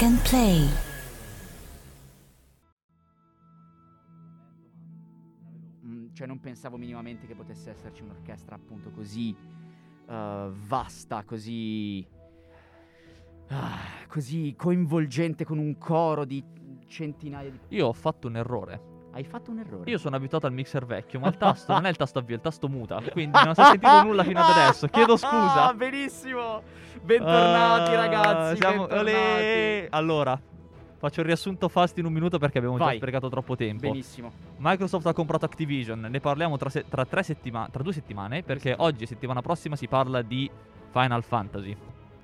[0.00, 0.66] Plug and Play.
[5.84, 9.36] Mm, Cioè non pensavo minimamente che potesse esserci un'orchestra appunto così
[10.08, 12.06] eh, vasta, così...
[13.48, 13.78] ah,
[14.08, 16.42] così coinvolgente con un coro di
[16.86, 17.58] centinaia di...
[17.68, 18.89] Io ho fatto un errore.
[19.12, 19.90] Hai fatto un errore.
[19.90, 22.38] Io sono abituato al mixer vecchio, ma il tasto non è il tasto avvio, è
[22.38, 23.00] il tasto muta.
[23.10, 24.86] Quindi non si è sentito nulla fino ad adesso.
[24.86, 25.68] Chiedo scusa.
[25.68, 26.62] Ah, benissimo.
[27.02, 28.56] Bentornati Ah, ragazzi.
[28.56, 29.86] siamo- bentornati.
[29.90, 30.40] Allora,
[30.98, 32.96] faccio il riassunto fast in un minuto perché abbiamo già Vai.
[32.98, 33.88] sprecato troppo tempo.
[33.88, 34.30] Benissimo.
[34.58, 38.68] Microsoft ha comprato Activision, ne parliamo tra, se- tra tre settima- tra due settimane perché
[38.70, 38.88] settimane.
[38.90, 40.48] oggi e settimana prossima si parla di
[40.92, 41.76] Final Fantasy.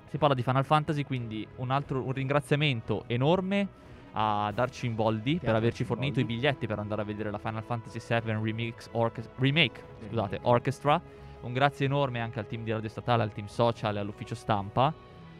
[0.09, 3.67] Si parla di Final Fantasy, quindi un altro un ringraziamento enorme
[4.19, 7.37] a Darci Involdi per Pier averci Darci fornito i biglietti per andare a vedere la
[7.37, 10.39] Final Fantasy VII Remix Orches- Remake, scusate.
[10.41, 10.99] Orchestra.
[11.41, 14.91] Un grazie enorme anche al team di Radio Statale, al team social e all'ufficio stampa.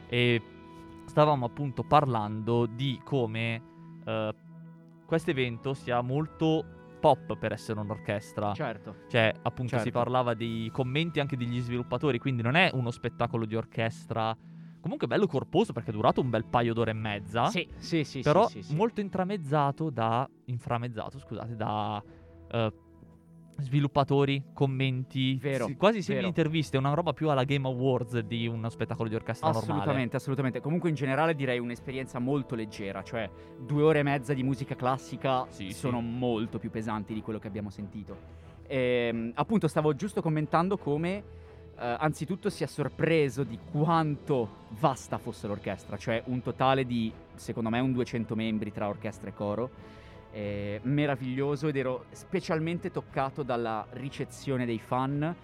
[0.07, 0.41] E
[1.05, 3.61] stavamo appunto parlando di come
[4.05, 4.33] eh,
[5.07, 6.63] questo evento sia molto
[6.99, 8.53] pop per essere un'orchestra.
[8.53, 8.95] Certo.
[9.09, 9.97] Cioè, appunto, si Certo.
[9.97, 14.37] parlava dei commenti anche degli sviluppatori, quindi non è uno spettacolo di orchestra.
[14.79, 17.47] Comunque bello corposo perché è durato un bel paio d'ore e mezza.
[17.47, 18.21] Sì, sì, sì.
[18.21, 18.75] però sì, sì, sì.
[18.75, 20.29] molto intramezzato da.
[20.45, 22.01] inframezzato, scusate, da.
[22.51, 22.73] eh,
[23.59, 29.09] sviluppatori, commenti, Vero, quasi simili interviste, una roba più alla Game Awards di uno spettacolo
[29.09, 29.71] di orchestra normale.
[29.71, 30.61] Assolutamente, assolutamente.
[30.61, 35.45] Comunque in generale direi un'esperienza molto leggera, cioè due ore e mezza di musica classica
[35.49, 36.05] Sì, sono sì.
[36.05, 38.45] molto più pesanti di quello che abbiamo sentito.
[38.67, 41.23] Ehm, appunto stavo giusto commentando come
[41.79, 47.79] eh, anzitutto sia sorpreso di quanto vasta fosse l'orchestra, cioè un totale di secondo me
[47.79, 49.69] un 200 membri tra orchestra e coro.
[50.31, 55.35] eh, meraviglioso ed ero specialmente toccato dalla ricezione dei fan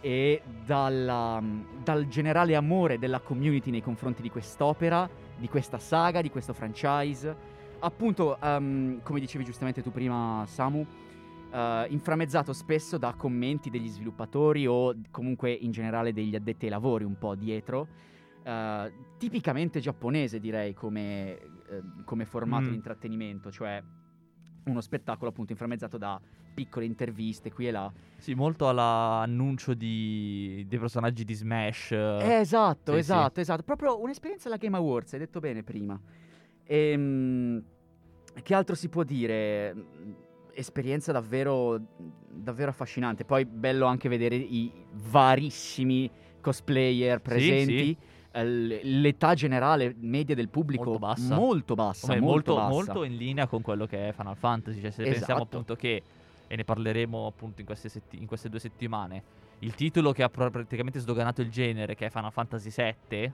[0.00, 1.42] e dalla-
[1.82, 7.34] dal generale amore della community nei confronti di quest'opera, di questa saga, di questo franchise.
[7.80, 10.86] Appunto, ehm, come dicevi giustamente tu prima, Samu,
[11.52, 17.04] eh, inframmezzato spesso da commenti degli sviluppatori o comunque in generale degli addetti ai lavori
[17.04, 17.88] un po' dietro.
[18.44, 22.68] eh, tipicamente giapponese, direi, come, eh, come formato Mm.
[22.70, 23.80] di intrattenimento, cioè
[24.64, 26.20] uno spettacolo appunto inframmezzato da
[26.54, 27.92] piccole interviste qui e là.
[28.16, 31.92] Sì, molto all'annuncio di, dei personaggi di Smash.
[31.92, 33.62] Eh, esatto, sì, esatto, esatto.
[33.62, 35.96] Proprio un'esperienza alla Game Awards, hai detto bene prima.
[36.64, 37.62] Ehm,
[38.42, 39.74] che altro si può dire?
[40.54, 41.80] Esperienza davvero,
[42.28, 43.24] davvero affascinante.
[43.24, 47.96] Poi bello anche vedere i varissimi cosplayer presenti.
[48.34, 51.34] Eh, l- L'età generale media del pubblico Molto bassa.
[51.34, 52.92] molto bassa, Come molto, molto, bassa.
[52.92, 54.80] molto in linea con quello che è Final Fantasy.
[54.80, 55.42] Cioè, se pensiamo Esatto.
[55.42, 56.02] appunto che,
[56.46, 59.22] e ne parleremo appunto in queste, setti- in queste due settimane,
[59.60, 63.32] il titolo che ha pr- praticamente sdoganato il genere, che è Final Fantasy VII,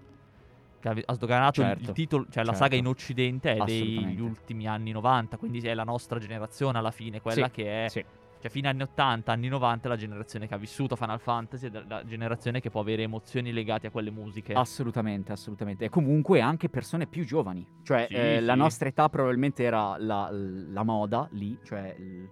[0.86, 2.58] ha, ha sdoganato il- il, Certo, titolo, cioè la certo.
[2.58, 7.20] saga in occidente è degli ultimi anni 90, quindi è la nostra generazione alla fine,
[7.20, 8.04] quella Sì, che è sì.
[8.40, 11.82] Cioè, fine anni 80, anni 90 è la generazione che ha vissuto Final Fantasy è
[11.88, 14.52] la generazione che può avere emozioni legate a quelle musiche.
[14.52, 15.86] Assolutamente, assolutamente.
[15.86, 17.66] E comunque anche persone più giovani.
[17.82, 22.28] Cioè, Sì, eh, la nostra età probabilmente era la, la moda lì, cioè il,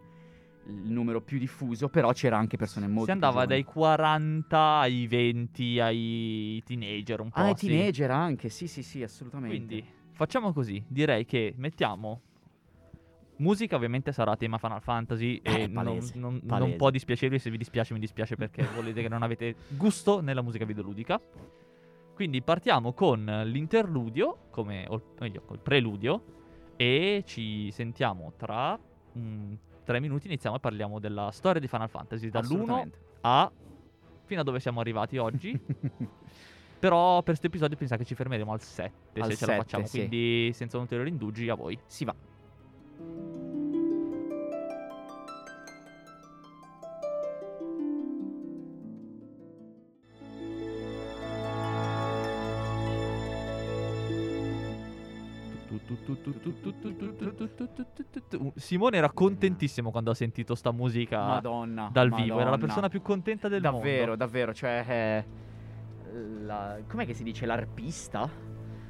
[0.66, 3.74] il numero più diffuso, però c'era anche persone molto si andava più dai giovani.
[3.78, 7.40] 40 ai 20 ai teenager un po'.
[7.40, 7.66] Ah, i sì.
[7.68, 9.54] teenager anche, sì, sì, sì, assolutamente.
[9.56, 12.20] Quindi facciamo così, direi che mettiamo
[13.38, 16.76] musica ovviamente sarà tema Final Fantasy e Eh, non, palese, non- non palese.
[16.76, 20.64] può dispiacervi, se vi dispiace mi dispiace perché volete che non avete gusto nella musica
[20.64, 21.20] videoludica.
[22.14, 26.24] Quindi partiamo con l'interludio, come, o meglio, col preludio
[26.76, 28.78] e ci sentiamo tra
[29.18, 29.52] mm,
[29.86, 32.98] tre minuti iniziamo e parliamo della storia di Final Fantasy dall'1 Assolutamente.
[33.20, 33.50] a
[34.24, 35.58] fino a dove siamo arrivati oggi.
[36.78, 39.56] Però per questo episodio pensa che ci fermeremo al 7 Al se ce la 7,
[39.56, 39.86] facciamo.
[39.86, 39.98] sì.
[39.98, 41.78] Quindi senza ulteriori indugi a voi.
[41.86, 42.14] si va.
[58.56, 61.88] Simone era contentissimo quando ha sentito sta musica Madonna.
[61.92, 62.40] dal vivo.
[62.40, 64.16] Era la persona più contenta del Davvero, mondo.
[64.16, 64.84] davvero, cioè...
[64.88, 65.24] eh,
[66.44, 67.46] la- com'è che si dice?
[67.46, 68.28] L'arpista?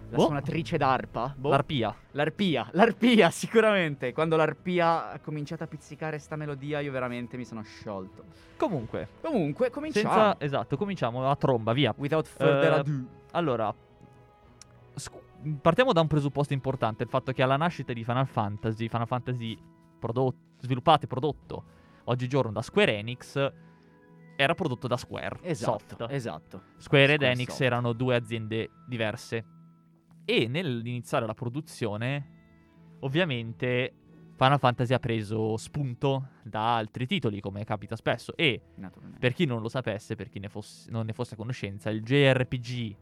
[0.09, 0.23] La Boh.
[0.27, 1.35] suonatrice d'arpa?
[1.37, 1.51] Boh.
[1.51, 1.93] L'arpia.
[2.13, 4.13] L'arpia, l'arpia sicuramente.
[4.13, 8.25] Quando l'arpia ha cominciato a pizzicare sta melodia io veramente mi sono sciolto.
[8.57, 10.09] Comunque, Comunque, cominciamo.
[10.13, 11.93] senza esatto, cominciamo a tromba, via.
[11.97, 12.91] Without further Eh, ado.
[13.33, 13.75] Allora,
[15.61, 19.59] partiamo da un presupposto importante, il fatto che alla nascita di Final Fantasy, Final Fantasy
[19.99, 21.65] prodotto, sviluppato e prodotto
[22.05, 23.53] oggigiorno da Square Enix,
[24.37, 26.07] era prodotto da Square Esatto, Soft.
[26.13, 26.63] esatto.
[26.77, 27.61] Square ed Square Enix Soft.
[27.63, 29.45] erano due aziende diverse.
[30.25, 33.95] E nell'iniziare la produzione, ovviamente
[34.37, 38.37] Final Fantasy ha preso spunto da altri titoli, come capita spesso.
[38.37, 38.61] E
[39.19, 42.03] per chi non lo sapesse, per chi ne fosse- non ne fosse a conoscenza, il
[42.03, 42.97] JRPG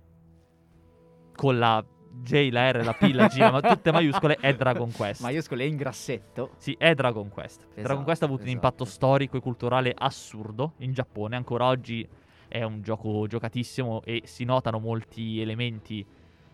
[1.34, 1.84] con la
[2.22, 5.20] J, la R, la P, la G, ma tutte maiuscole, è Dragon Quest.
[5.20, 6.52] Maiuscole in grassetto.
[6.58, 7.62] Sì, è Dragon Quest.
[7.62, 8.66] Esatto, Dragon Quest ha avuto un esatto.
[8.66, 11.36] impatto storico e culturale assurdo in Giappone.
[11.36, 12.06] Ancora oggi
[12.48, 16.06] è un gioco giocatissimo e si notano molti elementi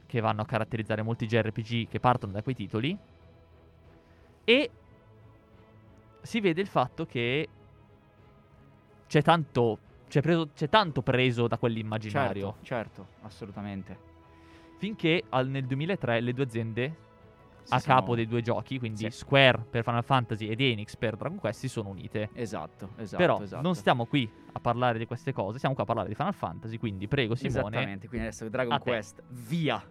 [0.07, 2.97] che vanno a caratterizzare molti JRPG che partono da quei titoli.
[4.45, 4.71] E
[6.23, 7.49] si vede il fatto che
[9.07, 9.79] c'è tanto,
[10.09, 12.57] c'è preso- c'è tanto preso da quell'immaginario.
[12.63, 14.09] Certo, certo, assolutamente.
[14.81, 16.97] Finché al- nel 2003 le due aziende
[17.65, 19.11] Si a sono- capo dei due giochi, quindi Sì.
[19.11, 22.31] Square per Final Fantasy ed Enix per Dragon Quest, si sono unite.
[22.33, 23.23] Esatto, esatto.
[23.23, 23.61] Però esatto.
[23.63, 26.79] non stiamo qui a parlare di queste cose, stiamo qua a parlare di Final Fantasy,
[26.79, 27.59] quindi prego Simone.
[27.69, 28.91] Esattamente, quindi adesso Dragon a te.
[28.91, 29.85] Quest, via.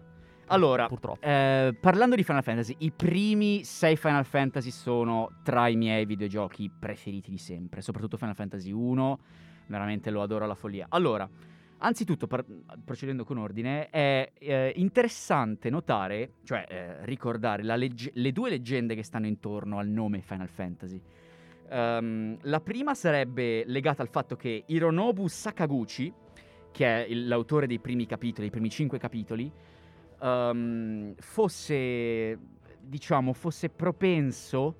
[0.52, 1.24] Allora, Purtroppo.
[1.24, 6.68] eh, parlando di Final Fantasy, i primi sei Final Fantasy sono tra i miei videogiochi
[6.76, 9.18] preferiti di sempre, soprattutto Final Fantasy 1,
[9.68, 10.86] veramente lo adoro alla follia.
[10.88, 11.30] Allora,
[11.80, 12.44] anzitutto, par-
[12.84, 19.02] procedendo con ordine, è eh, interessante notare, cioè eh, ricordare legge- le due leggende che
[19.02, 21.00] stanno intorno al nome Final Fantasy.
[21.68, 26.12] Ehm, la prima sarebbe legata al fatto che Hironobu Sakaguchi,
[26.72, 29.50] che è il- l'autore dei primi capitoli, i primi cinque capitoli,
[30.20, 32.38] ehm, fosse,
[32.80, 34.76] diciamo, fosse propenso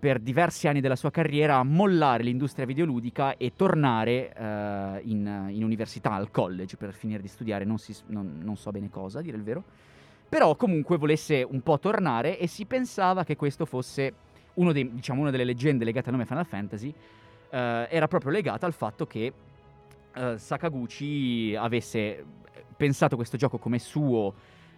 [0.00, 6.12] per diversi anni della sua carriera mollare l'industria videoludica e tornare eh, in, in università,
[6.12, 9.36] al college, per finire di studiare, non, si- non- non so bene cosa, a dire
[9.36, 9.62] il vero.
[10.26, 14.14] Però comunque volesse un po' tornare e si pensava che questo fosse
[14.54, 16.94] dei- diciamo, una delle leggende legate al nome Final Fantasy,
[17.50, 19.32] eh, era proprio legata al fatto che
[20.14, 22.24] eh, Sakaguchi avesse
[22.74, 24.32] pensato questo gioco come suo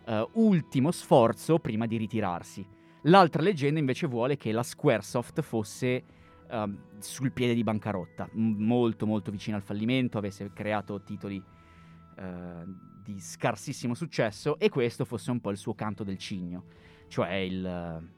[0.04, 2.66] eh, ultimo sforzo prima di ritirarsi.
[3.02, 6.02] L'altra leggenda invece vuole che la Squaresoft fosse
[6.48, 11.42] ehm, sul piede di bancarotta, m- molto molto vicino al fallimento, avesse creato titoli
[12.16, 12.64] eh,
[13.02, 16.64] di scarsissimo successo e questo fosse un po' il suo canto del cigno,
[17.08, 18.10] cioè il...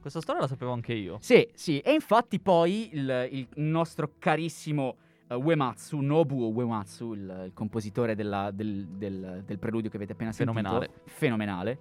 [0.00, 1.18] Questa storia la sapevo anche io.
[1.20, 4.96] Sì, sì, e infatti poi il, il nostro carissimo
[5.28, 10.32] eh, Uematsu, Nobuo Uematsu, il, il compositore della- del, del- del preludio che avete appena
[10.32, 10.86] Fenomenale.
[10.86, 11.78] sentito, fenomenale,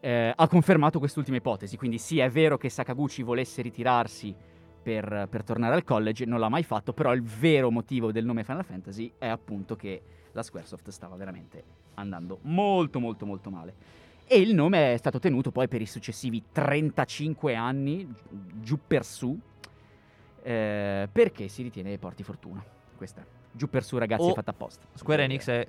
[0.00, 1.76] eh, ha confermato quest'ultima ipotesi.
[1.76, 4.34] Quindi sì, è vero che Sakaguchi volesse ritirarsi
[4.82, 8.44] per, per tornare al college, non l'ha mai fatto, però il vero motivo del nome
[8.44, 10.02] Final Fantasy è appunto che
[10.32, 11.64] la Squaresoft stava veramente
[11.94, 13.74] andando molto molto molto male.
[14.26, 18.08] E il nome è stato tenuto poi per i successivi 35 anni,
[18.60, 19.36] giù per su,
[20.42, 22.64] eh, perché si ritiene porti fortuna.
[22.96, 23.26] Questa.
[23.52, 24.86] Giù per su, ragazzi, O è fatta apposta.
[24.94, 25.66] Square Enix è-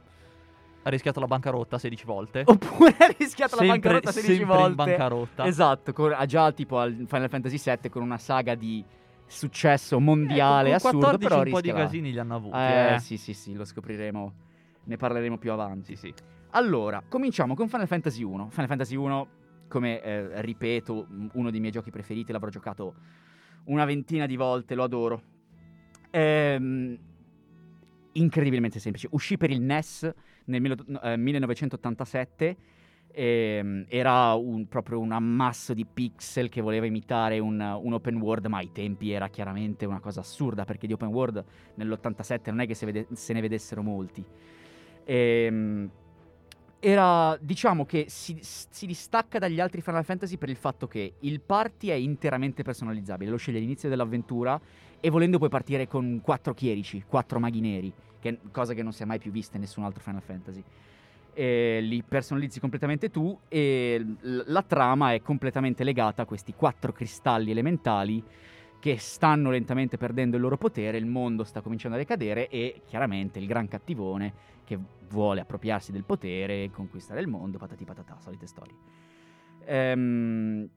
[0.84, 2.44] ha rischiato la bancarotta 16 volte.
[2.48, 4.76] Oppure ha rischiato la Sempre- bancarotta 16 sempre in volte.
[4.76, 5.46] bancarotta.
[5.46, 8.84] Esatto, con- ha già tipo al Final Fantasy VII con una saga di
[9.26, 12.58] successo mondiale Eh, assurdo, 14 però un po' di rischia la- casini li hanno avuti.
[12.58, 13.00] Eh, eh.
[13.00, 14.34] sì, sì, sì, lo scopriremo.
[14.84, 15.96] Ne parleremo più avanti.
[15.96, 16.14] Sì.
[16.52, 18.50] Allora, cominciamo con Final Fantasy 1.
[18.50, 19.28] Final Fantasy 1,
[19.70, 22.96] come eh, ripeto, uno dei miei giochi preferiti, l'avrò giocato
[23.66, 25.22] una ventina di volte, lo adoro.
[26.10, 26.98] Ehm,
[28.14, 29.08] incredibilmente semplice.
[29.12, 30.12] Uscì per il NES
[30.52, 32.58] nel milo- eh, 1987.
[33.14, 38.46] ehm, era un- proprio un ammasso di pixel che voleva imitare un, un open world,
[38.46, 41.44] ma ai tempi era chiaramente una cosa assurda perché di open world
[41.76, 44.24] nell'87 non è che se, vede- se ne vedessero molti.
[45.04, 45.90] Ehm,
[46.80, 51.42] era, diciamo che si, si distacca dagli altri Final Fantasy per il fatto che il
[51.42, 54.60] party è interamente personalizzabile, lo scegli all'inizio dell'avventura
[55.00, 59.04] e volendo puoi partire con quattro chierici, quattro maghi neri, che cosa che non si
[59.04, 60.64] è mai più vista in nessun altro Final Fantasy.
[61.34, 66.92] E li personalizzi completamente tu e l- la trama è completamente legata a questi quattro
[66.92, 68.24] cristalli elementali
[68.80, 73.40] che stanno lentamente perdendo il loro potere, il mondo sta cominciando a decadere e chiaramente
[73.40, 74.78] il gran cattivone che
[75.10, 78.74] vuole appropriarsi del potere, conquistare il mondo, patati patata, solite storie.
[79.66, 80.68] Ehm,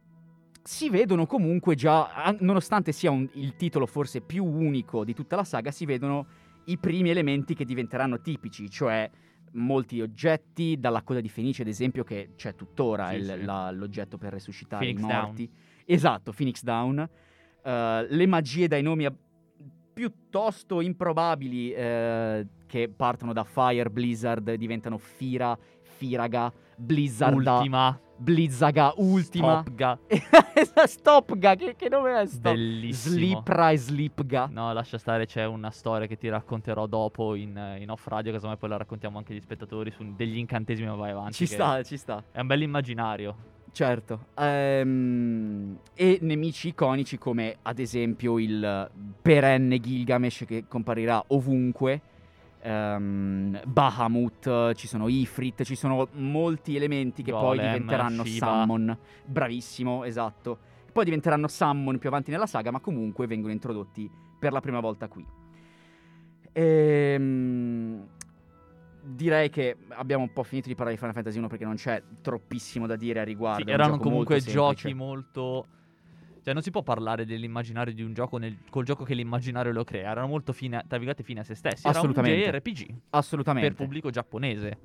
[0.62, 5.36] si vedono comunque già, an- nonostante sia un- il titolo forse più unico di tutta
[5.36, 6.26] la saga, si vedono
[6.66, 9.10] i primi elementi che diventeranno tipici, cioè
[9.52, 13.44] molti oggetti, dalla coda di Fenice ad esempio che c'è tuttora Sì, il- sì.
[13.44, 15.24] la- l'oggetto per resuscitare Phoenix i Down.
[15.24, 15.50] morti.
[15.84, 17.08] Esatto, Phoenix Down.
[17.62, 19.16] Eh, le magie dai nomi ab-
[19.92, 28.00] piuttosto improbabili eh, che partono da Fire, Blizzard, diventano Fira, Firaga, Blizzarda, Ultima.
[28.16, 29.62] Blizzaga, Ultima.
[29.62, 29.98] Stopga.
[30.86, 32.52] Stopga, che, che nome è Stop?
[32.52, 33.14] Bellissimo.
[33.14, 34.48] Slipra e Slipga.
[34.50, 38.56] No, lascia stare, c'è una storia che ti racconterò dopo in, in off radio, casomai
[38.56, 41.34] poi la raccontiamo anche agli spettatori su degli incantesimi, ma vai avanti.
[41.34, 42.22] Ci sta, ci sta.
[42.30, 43.52] È un bel immaginario.
[43.74, 44.26] Certo.
[44.38, 48.88] Ehm, e nemici iconici come ad esempio il
[49.20, 52.00] perenne Gilgamesh che comparirà ovunque.
[52.64, 58.46] Ehm, Bahamut, ci sono Ifrit, ci sono molti elementi che poi Golem, diventeranno Shiva.
[58.46, 58.98] summon.
[59.24, 60.58] Bravissimo, esatto.
[60.92, 65.08] Poi diventeranno summon più avanti nella saga, ma comunque vengono introdotti per la prima volta
[65.08, 65.26] qui.
[66.52, 68.06] Ehm,
[69.02, 72.02] direi che abbiamo un po' finito di parlare di Final Fantasy 1 perché non c'è
[72.22, 73.64] troppissimo da dire a riguardo.
[73.64, 75.66] Sì, erano comunque molto giochi molto.
[76.44, 79.82] Cioè, non si può parlare dell'immaginario di un gioco nel- col gioco che l'immaginario lo
[79.82, 80.10] crea.
[80.10, 81.86] Erano molto fine, tra virgolette, fine a se stessi.
[81.86, 82.36] Assolutamente.
[82.44, 83.68] Era un JRPG Assolutamente.
[83.68, 84.78] per pubblico giapponese.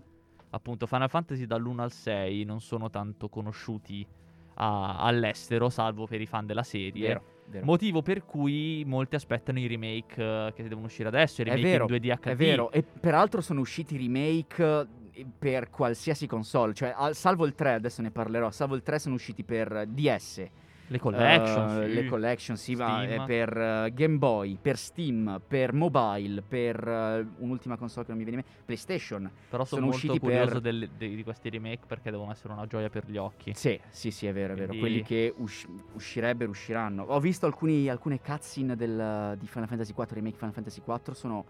[0.51, 4.07] Appunto, Final Fantasy dall'1 al 6 non sono tanto conosciuti
[4.55, 7.07] a- all'estero, salvo per i fan della serie.
[7.07, 7.65] Vero, vero.
[7.65, 11.83] Motivo per cui molti aspettano i remake eh, che devono uscire adesso, i remake vero,
[11.89, 12.27] in 2D HD.
[12.29, 17.53] È vero, e peraltro sono usciti remake eh, per qualsiasi console, cioè al- salvo il
[17.53, 20.47] 3, adesso ne parlerò, salvo il 3 sono usciti per DS,
[20.91, 21.93] Le collection, eh, sì.
[21.93, 27.77] le collection, sì, eh, per eh, Game Boy, per Steam, per mobile, per eh, un'ultima
[27.77, 29.29] console che non mi viene in mente, PlayStation.
[29.49, 32.53] Però sono, sono molto usciti curioso per- del- de- di questi remake perché devono essere
[32.53, 33.53] una gioia per gli occhi.
[33.53, 34.73] Sì, sì, sì, è vero, è vero.
[34.75, 37.03] Quelli che usci- uscirebbero, usciranno.
[37.03, 41.45] Ho visto alcuni, alcune cutscene del- di Final Fantasy 4, remake Final Fantasy 4, sono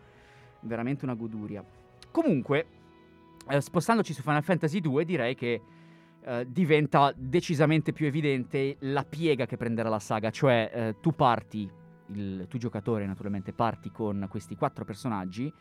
[0.61, 1.63] veramente una goduria.
[2.11, 2.65] Comunque,
[3.47, 5.61] eh, spostandoci su Final Fantasy 2, direi che
[6.21, 11.69] eh, diventa decisamente più evidente la piega che prenderà la saga, cioè eh, tu parti,
[12.07, 15.51] il, tu giocatore naturalmente parti con questi quattro personaggi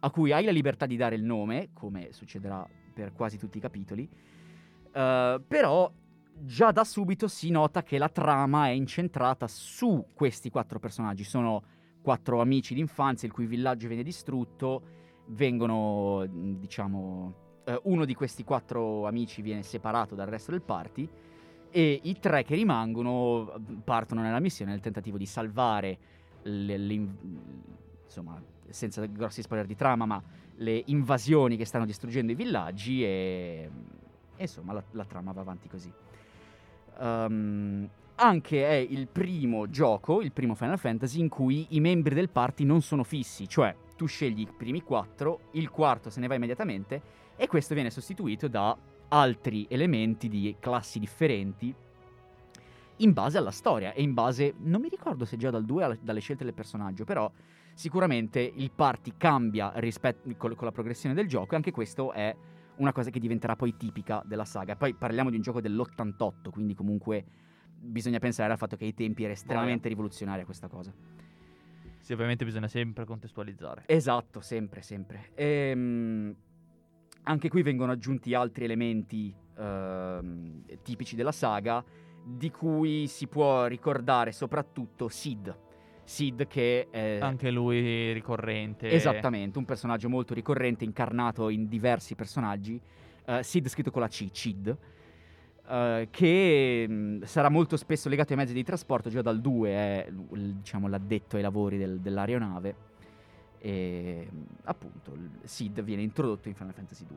[0.00, 3.60] a cui hai la libertà di dare il nome, come succederà per quasi tutti i
[3.60, 4.08] capitoli,
[4.92, 5.92] eh, però
[6.40, 11.24] già da subito si nota che la trama è incentrata su questi quattro personaggi.
[11.24, 11.62] Sono
[12.00, 14.82] quattro amici d'infanzia il cui villaggio viene distrutto,
[15.28, 21.06] vengono, diciamo, eh, uno di questi quattro amici viene separato dal resto del party
[21.70, 25.98] e i tre che rimangono eh, partono nella missione nel tentativo di salvare
[28.04, 30.22] insomma, senza grossi spoiler di trama, ma
[30.56, 33.70] le invasioni che stanno distruggendo i villaggi e,
[34.34, 35.92] e insomma la, la trama va avanti così.
[37.00, 42.30] Ehm, anche è il primo gioco, il primo Final Fantasy, in cui i membri del
[42.30, 46.34] party non sono fissi, cioè tu scegli i primi quattro, il quarto se ne va
[46.34, 48.76] immediatamente e questo viene sostituito da
[49.08, 51.74] altri elementi di classi differenti
[52.96, 56.18] in base alla storia e in base, non mi ricordo se già dal 2 dalle
[56.18, 57.30] scelte del personaggio, però
[57.74, 62.34] sicuramente il party cambia rispetto con, con la progressione del gioco e anche questo è
[62.78, 64.74] una cosa che diventerà poi tipica della saga.
[64.74, 67.24] Poi parliamo di un gioco dell'88, quindi comunque
[67.80, 70.92] bisogna pensare al fatto che ai tempi era estremamente rivoluzionaria questa cosa.
[72.00, 73.84] Sì, ovviamente bisogna sempre contestualizzare.
[73.86, 75.30] Esatto, sempre, sempre.
[75.34, 76.34] Ehm,
[77.28, 81.84] anche qui vengono aggiunti altri elementi ehm, tipici della saga,
[82.24, 85.56] di cui si può ricordare soprattutto Sid.
[86.04, 88.90] Sid che è Anche lui ricorrente.
[88.90, 92.80] esattamente un personaggio molto ricorrente, incarnato in diversi personaggi.
[93.26, 94.76] Eh, Sid scritto con la C, Cid.
[95.68, 100.08] eh, che mh, sarà molto spesso legato ai mezzi di trasporto, già dal 2 è
[100.10, 102.86] diciamo, l'addetto ai lavori del- dell'aeronave
[103.58, 107.16] e mh, appunto Sid viene introdotto in Final Fantasy 2.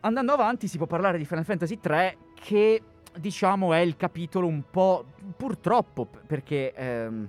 [0.00, 2.82] Andando avanti si può parlare di Final Fantasy 3 che
[3.18, 5.04] diciamo è il capitolo un po'
[5.36, 7.28] purtroppo perché ehm,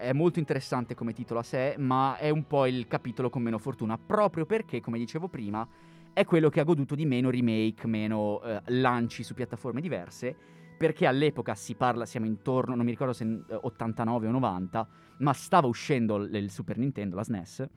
[0.00, 3.58] è molto interessante come titolo a sé, ma è un po' il capitolo con meno
[3.58, 5.66] fortuna proprio perché come dicevo prima
[6.12, 10.36] è quello che ha goduto di meno remake, meno eh, lanci su piattaforme diverse
[10.82, 15.32] perché all'epoca si parla, siamo intorno, non mi ricordo se eh, 89 o 90, ma
[15.32, 17.68] stava uscendo l- il Super Nintendo, la SNES,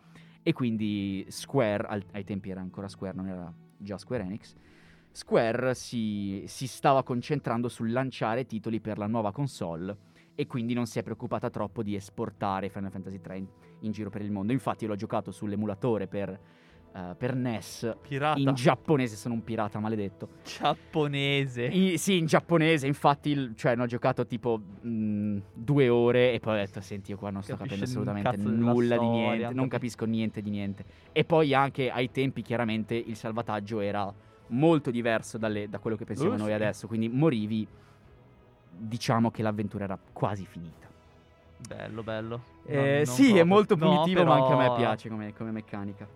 [0.41, 4.55] e quindi Square, al- ai tempi era ancora Square, non era già Square Enix,
[5.11, 9.95] Square si, si stava concentrando sul lanciare titoli per la nuova console
[10.33, 13.47] e quindi non si è preoccupata troppo di esportare Final Fantasy 3 in,
[13.81, 14.51] in giro per il mondo.
[14.51, 16.39] Infatti l'ho giocato sull'emulatore per,
[16.95, 18.39] eh, per NES Pirata.
[18.39, 20.29] in giapponese, sono un pirata maledetto.
[20.45, 21.65] Giapponese.
[21.65, 26.39] I- sì, in giapponese, infatti, il- cioè, ne ho giocato tipo mh, due ore e
[26.39, 29.55] poi ho detto, senti, io qua non sto Capisce capendo assolutamente nulla di niente, non
[29.55, 30.85] non capi- capisco niente di niente.
[31.11, 34.11] E poi anche ai tempi, chiaramente, il salvataggio era
[34.47, 36.53] molto diverso dalle- da quello che pensiamo Oh, noi sì.
[36.53, 37.67] adesso, quindi morivi,
[38.77, 40.87] diciamo che l'avventura era quasi finita.
[41.67, 42.41] Bello, bello.
[42.65, 43.45] Eh, Non- non sì, è proprio.
[43.45, 46.07] molto No, punitivo, ma anche a me però- piace come, come meccanica.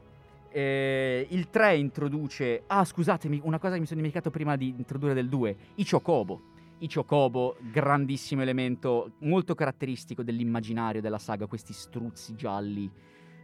[0.51, 2.63] Eh, il 3 introduce.
[2.68, 6.41] Ah, scusatemi, una cosa che mi sono dimenticato prima di introdurre del 2: i Chocobo.
[6.79, 12.89] I Chocobo, grandissimo elemento, molto caratteristico dell'immaginario della saga, questi struzzi gialli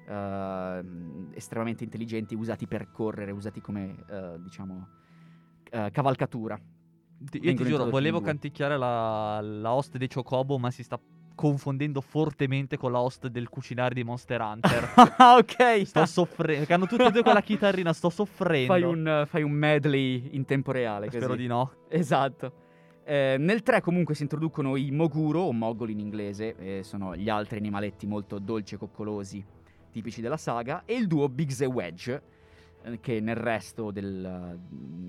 [0.08, 0.84] eh,
[1.34, 4.88] estremamente intelligenti, usati per correre, usati come, eh, diciamo,
[5.70, 6.58] eh, cavalcatura.
[7.30, 11.00] Ti- Io ti giuro, volevo canticchiare la, la host dei Chocobo, ma si sta
[11.36, 14.94] confondendo fortemente con la host del cucinare di Monster Hunter.
[15.18, 15.86] ah, ok.
[15.86, 16.74] sto soffrendo.
[16.74, 18.68] Hanno tutte e due quella chitarrina, sto soffrendo.
[18.68, 21.08] Fai un, fai un medley in tempo reale.
[21.10, 21.40] Spero così.
[21.40, 21.72] di no.
[21.90, 22.64] Esatto.
[23.08, 27.30] Eh, nel 3 comunque si introducono i Moguro, o Mogol in inglese, eh, sono gli
[27.30, 29.46] altri animaletti molto dolci e coccolosi
[29.92, 32.22] tipici della saga, e il duo Biggs e Wedge,
[32.82, 34.60] eh, che nel resto del,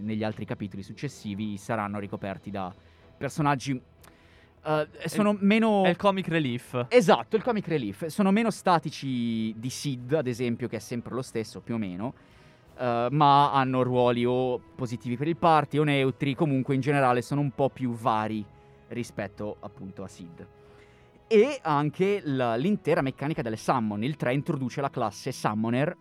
[0.03, 2.73] negli altri capitoli successivi saranno ricoperti da
[3.17, 3.81] personaggi...
[4.67, 5.85] eh, sono meno...
[5.85, 6.87] È il comic relief.
[6.89, 8.07] Esatto, il comic relief.
[8.07, 12.15] Sono meno statici di Sid, ad esempio, che è sempre lo stesso, più o meno.
[12.79, 16.35] eh, ma hanno ruoli o positivi per il party o neutri.
[16.35, 18.45] Comunque, in generale, sono un po' più vari
[18.89, 20.47] rispetto appunto a Sid.
[21.29, 24.05] E anche la- l'intera meccanica delle summon.
[24.05, 25.97] Il 3 introduce la classe Summoner,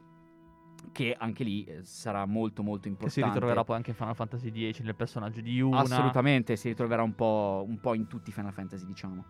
[0.96, 3.20] che anche lì eh, sarà molto, molto Che importante.
[3.20, 5.80] si ritroverà poi anche in Final Fantasy X nel personaggio di Yuna.
[5.80, 9.26] Assolutamente, si ritroverà un po', un po' in tutti i Final Fantasy, diciamo.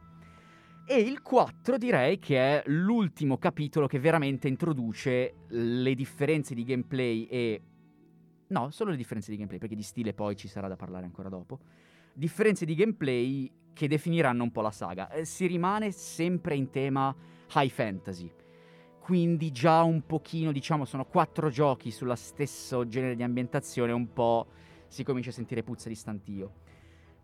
[0.86, 7.24] E il 4 direi che è l'ultimo capitolo che veramente introduce le differenze di gameplay
[7.24, 7.62] e...
[8.50, 11.30] No, solo le differenze di gameplay, perché di stile poi ci sarà da parlare ancora
[11.30, 11.62] dopo.
[12.14, 15.10] Differenze di gameplay che definiranno un po' la saga.
[15.10, 17.14] Eh, si rimane sempre in tema
[17.56, 18.32] high fantasy.
[19.06, 24.48] Quindi già un pochino, diciamo, sono quattro giochi sulla stesso genere di ambientazione, un po'
[24.88, 26.54] si comincia a sentire puzza di stantio.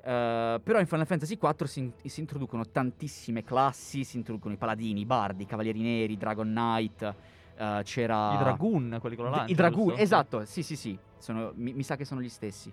[0.04, 4.58] Eh, però in Final Fantasy IV si, in- si introducono tantissime classi, si introducono i
[4.58, 7.16] paladini, i bardi, i cavalieri neri, Dragon Knight,
[7.58, 8.34] eh, c'era...
[8.36, 9.52] I Dragoon, quelli con la lancia.
[9.52, 10.04] I Dragoon, giusto?
[10.04, 12.72] esatto, sì sì sì, sono- mi, mi sa che sono gli stessi.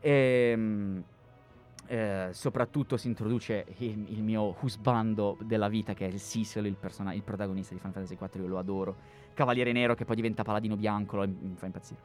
[0.00, 1.02] Ehm,
[1.90, 6.76] eh, soprattutto si introduce il, il mio husbando della vita che è il Cecil, il,
[6.76, 8.96] persona- il protagonista di Final Fantasy IV, io lo adoro.
[9.34, 12.00] Cavaliere nero che poi diventa paladino bianco, lo- mi fa impazzire.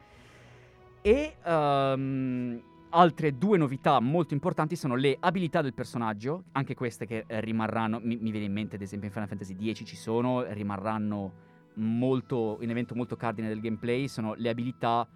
[1.02, 7.24] E ehm, altre due novità molto importanti sono le abilità del personaggio, anche queste che
[7.28, 11.32] rimarranno, mi, mi viene in mente ad esempio in Final Fantasy X ci sono, rimarranno
[11.74, 15.06] molto, un evento molto cardine del gameplay, sono le abilità,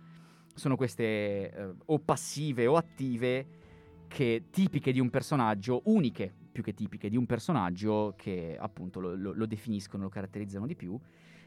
[0.54, 3.58] sono queste eh, o passive o attive
[4.10, 9.14] che tipiche di un personaggio, uniche più che tipiche di un personaggio che appunto lo,
[9.14, 10.98] lo- lo definiscono, lo caratterizzano di più,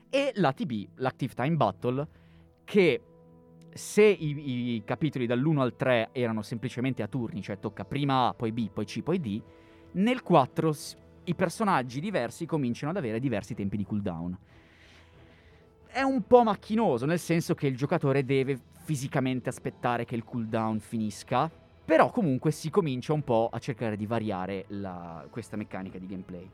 [0.10, 2.08] e l'ATB, l'Active Time Battle,
[2.63, 3.02] che
[3.73, 8.34] se i, i capitoli dall'1 al 3 erano semplicemente a turni, cioè tocca prima A,
[8.34, 9.41] poi B, poi C, poi D,
[9.93, 10.95] nel 4 s-
[11.26, 14.38] i personaggi diversi cominciano ad avere diversi tempi di cooldown.
[15.86, 20.80] È un po' macchinoso, nel senso che il giocatore deve fisicamente aspettare che il cooldown
[20.80, 21.52] finisca,
[21.86, 26.50] però comunque si comincia un po' a cercare di variare la- questa meccanica di gameplay.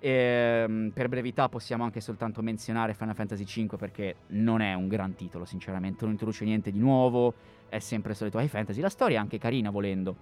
[0.00, 5.14] Ehm, per brevità possiamo anche soltanto menzionare Final Fantasy V perché non è un gran
[5.14, 7.32] titolo, sinceramente, non introduce niente di nuovo,
[7.70, 8.80] è sempre il solito high fantasy.
[8.80, 10.14] La storia è anche carina volendo,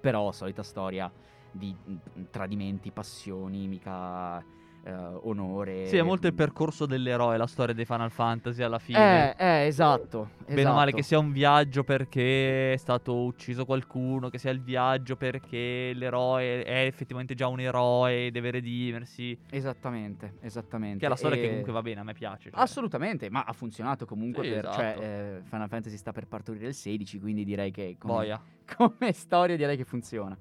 [0.00, 1.10] però solita storia
[1.50, 4.44] di mm, tradimenti, passioni, mica
[4.84, 5.86] eh, onore.
[5.86, 9.36] Sì, è molto il percorso dell'eroe, la storia dei Final Fantasy alla fine.
[9.36, 10.30] Eh, eh, esatto.
[10.46, 10.96] Bene o male esatto.
[10.96, 16.64] che sia un viaggio perché è stato ucciso qualcuno, che sia il viaggio perché l'eroe
[16.64, 19.38] è effettivamente già un eroe e deve redimersi.
[19.50, 20.98] Esattamente, esattamente.
[20.98, 22.50] Che è la storia E- che comunque va bene, a me piace.
[22.50, 22.60] cioè.
[22.60, 24.44] Assolutamente, ma ha funzionato comunque.
[24.44, 24.76] Sì, per, esatto.
[24.76, 28.40] cioè, eh, Final Fantasy sta per partorire il 16, quindi direi che come, Boia.
[28.76, 30.36] come storia direi che funziona.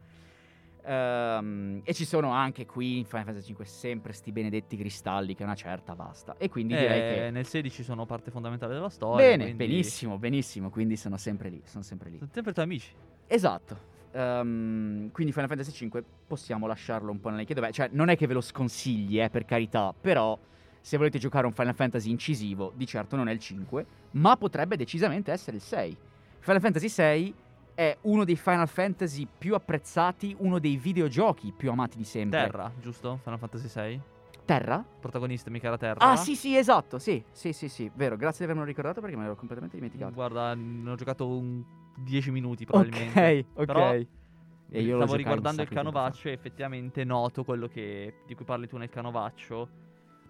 [0.84, 5.44] Ehm, e ci sono anche qui in Final Fantasy 5 sempre sti benedetti cristalli che
[5.44, 6.36] una certa basta.
[6.38, 7.30] E quindi direi Eh, che...
[7.32, 9.26] Nel 16 sono parte fondamentale della storia.
[9.26, 12.18] Bene, quindi- benissimo, benissimo, quindi sono sempre lì, sono sempre lì.
[12.18, 12.92] Sono sempre tuoi amici.
[13.28, 13.88] Esatto.
[14.12, 17.70] Ehm, quindi Final Fantasy 5 possiamo lasciarlo un po' nelle chiedo.
[17.72, 20.38] Cioè, non è che ve lo sconsigli, eh, per carità, però
[20.82, 24.76] se volete giocare un Final Fantasy incisivo, di certo non è il 5, ma potrebbe
[24.78, 25.96] decisamente essere il 6.
[26.40, 27.34] Final Fantasy 6
[27.80, 32.42] è uno dei Final Fantasy più apprezzati, uno dei videogiochi più amati di sempre.
[32.42, 33.22] Terra, giusto?
[33.24, 34.02] Final Fantasy 6.
[34.44, 34.84] Terra?
[35.00, 36.12] Protagonista mica era Terra.
[36.12, 39.22] Ah, sì, sì, esatto, sì, sì, sì, sì, vero, grazie di avermelo ricordato perché me
[39.22, 40.14] l'ero completamente dimenticato.
[40.14, 41.64] Guarda, ne ho giocato un
[41.96, 43.46] 10 minuti probabilmente.
[43.54, 43.66] Ok, ok.
[43.66, 48.44] Però E io Stavo riguardando un il canovaccio e effettivamente noto quello che, di cui
[48.44, 49.70] parli tu nel canovaccio.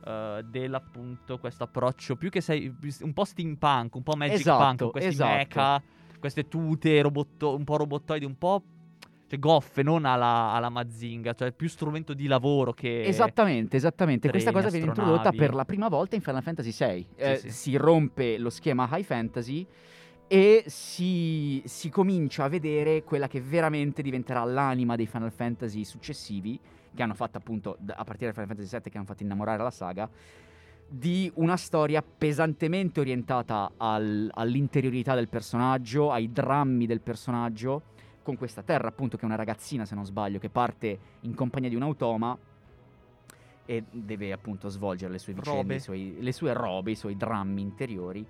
[0.05, 4.91] eh, dell'appunto questo approccio più che sei un po' steampunk, un po' magic Esatto, punk,
[4.91, 5.29] questi esatto.
[5.35, 5.81] mecha,
[6.19, 8.63] queste tute robotto- un po' robottoidi, un po'
[9.29, 14.27] cioè goffe, non alla, alla Mazinga, cioè più strumento di lavoro che Esattamente, esattamente.
[14.27, 17.07] Questa treni, cosa viene introdotta per la prima volta in Final Fantasy VI.
[17.15, 17.51] Eh, sì.
[17.51, 19.65] Si rompe lo schema high fantasy
[20.27, 26.59] e si, si comincia a vedere quella che veramente diventerà l'anima dei Final Fantasy successivi,
[26.93, 29.71] che hanno fatto appunto a partire da Final Fantasy VII, che hanno fatto innamorare la
[29.71, 30.09] saga,
[30.91, 37.83] di una storia pesantemente orientata al- all'interiorità del personaggio, ai drammi del personaggio,
[38.23, 41.69] con questa terra appunto che è una ragazzina se non sbaglio, che parte in compagnia
[41.69, 42.37] di un automa
[43.65, 48.25] e deve appunto svolgere le sue vicende, suoi- le sue robe, i suoi drammi interiori.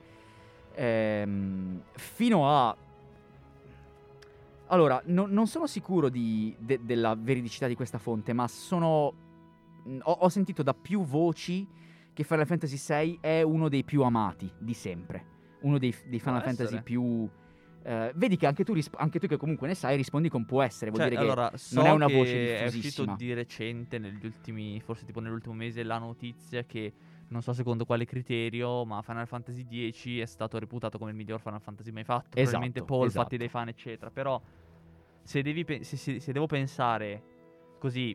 [0.75, 2.75] Ehm, fino a...
[4.67, 9.13] Allora, no- non sono sicuro di- de- della veridicità di questa fonte, ma sono...
[10.01, 11.65] Ho, ho sentito da più voci
[12.19, 15.25] che Final Fantasy VI è uno dei più amati di sempre.
[15.61, 16.81] Uno dei, dei Final Può Fantasy essere.
[16.81, 17.29] più...
[17.83, 20.61] eh, vedi che anche tu, risp- anche tu che comunque ne sai, rispondi con può
[20.61, 20.91] essere.
[20.91, 23.99] Vuol Cioè, dire che allora, so non è una che voce è uscito di recente,
[23.99, 26.91] negli ultimi, forse tipo nell'ultimo mese, la notizia che
[27.29, 31.39] non so secondo quale criterio, ma Final Fantasy X è stato reputato come il miglior
[31.39, 32.27] Final Fantasy mai fatto.
[32.31, 33.23] Probabilmente Esatto, Paul esatto.
[33.23, 34.11] fatti dai fan, eccetera.
[34.11, 34.41] Però,
[35.23, 37.23] se, devi pe- se, se- se devo pensare
[37.79, 38.13] così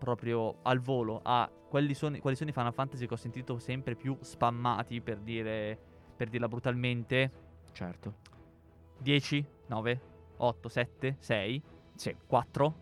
[0.00, 3.94] proprio al volo a quali sono, quali sono i Final Fantasy che ho sentito sempre
[3.94, 5.78] più spammati per dire
[6.16, 7.30] per dirla brutalmente
[7.72, 8.14] Certo.
[8.98, 10.00] 10, 9,
[10.38, 11.62] 8, 7, 6,
[11.94, 12.16] Sì.
[12.26, 12.74] 4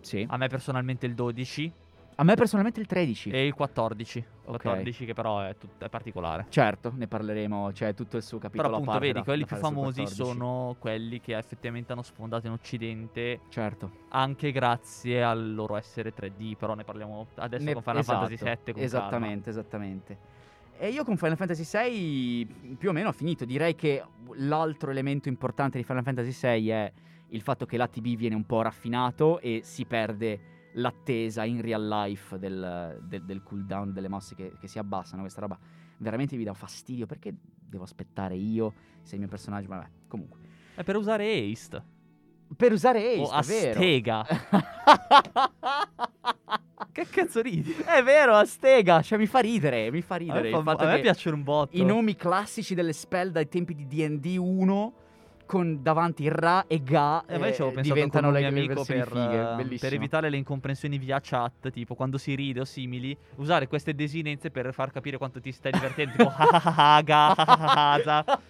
[0.00, 0.26] Sì.
[0.28, 1.72] a me personalmente il 12
[2.16, 3.30] A me personalmente il 13.
[3.30, 4.24] e il 14.
[4.44, 4.60] Ok.
[4.62, 6.46] 14 che però è, tut- è particolare.
[6.48, 9.56] Certo, ne parleremo, c'è tutto il suo capitolo Però appunto vedi, da- quelli da più
[9.56, 10.14] famosi 14.
[10.14, 13.90] sono quelli che effettivamente hanno sfondato in occidente Certo.
[14.10, 18.36] anche grazie al loro essere 3D, però ne parliamo adesso Ne- con Final esatto, Fantasy
[18.44, 20.18] 7 con Esattamente, esattamente.
[20.76, 23.44] E io con Final Fantasy VI più o meno ho finito.
[23.44, 26.92] Direi che l'altro elemento importante di Final Fantasy VI è
[27.28, 32.38] il fatto che l'ATB viene un po' raffinato e si perde l'attesa in real life
[32.38, 35.22] del, del- del cooldown delle mosse che, che si abbassano.
[35.22, 35.58] Questa roba
[35.98, 37.34] veramente mi dà fastidio perché
[37.68, 39.68] devo aspettare io se il mio personaggio...
[39.68, 40.38] Vabbè, comunque.
[40.74, 41.82] È per usare Haste
[42.56, 43.70] Per usare o è vero.
[43.70, 44.24] Astega.
[46.92, 47.72] che cazzo ridi?
[47.72, 51.00] È vero, Astega, cioè mi fa ridere, mi fa A me, ridere fa- a me
[51.00, 51.76] piacciono un botto.
[51.76, 54.94] i nomi classici delle spell dai tempi di D&D 1
[55.46, 59.78] con davanti Ra e Ga Eh, avevo eh, pensato diventano le, amico per, fighe, eh,
[59.78, 64.50] per evitare le incomprensioni via chat, tipo quando si ride o simili, usare queste desinenze
[64.50, 68.40] per far capire quanto ti stai divertendo, tipo ah, ah, ah, ga,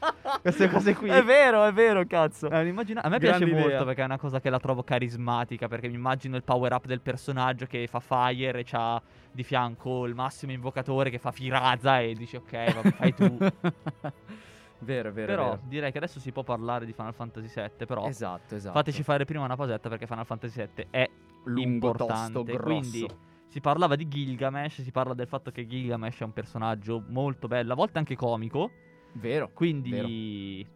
[0.41, 1.09] queste cose qui.
[1.09, 2.51] È vero, è vero, cazzo.
[2.51, 3.69] Eh, immagina- a me Grande piace idea.
[3.69, 5.69] molto perché è una cosa che la trovo carismatica.
[5.69, 10.07] Perché mi immagino il power up del personaggio che fa fire e c'ha di fianco
[10.07, 13.39] il massimo invocatore che fa Firaza e dici ok, vabbè, fai tu.
[14.85, 15.62] vero, vero, però vero.
[15.66, 17.87] direi che adesso si può parlare di Final Fantasy VII.
[17.87, 18.75] Però Esatto, esatto.
[18.75, 21.11] fateci fare prima una pausetta perché Final Fantasy VII è
[21.44, 22.33] lungo, importante.
[22.33, 22.62] tosto, grosso.
[22.62, 23.07] Quindi
[23.49, 27.73] si parlava di Gilgamesh, si parla del fatto che Gilgamesh è un personaggio molto bello,
[27.73, 28.70] a volte anche comico.
[29.14, 29.51] Vero.
[29.53, 30.66] Quindi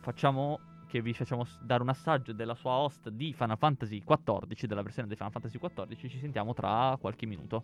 [0.00, 4.82] facciamo che vi facciamo dare un assaggio della sua host di Final Fantasy XIV, della
[4.82, 6.08] versione di Final Fantasy XIV.
[6.08, 7.62] Ci sentiamo tra qualche minuto.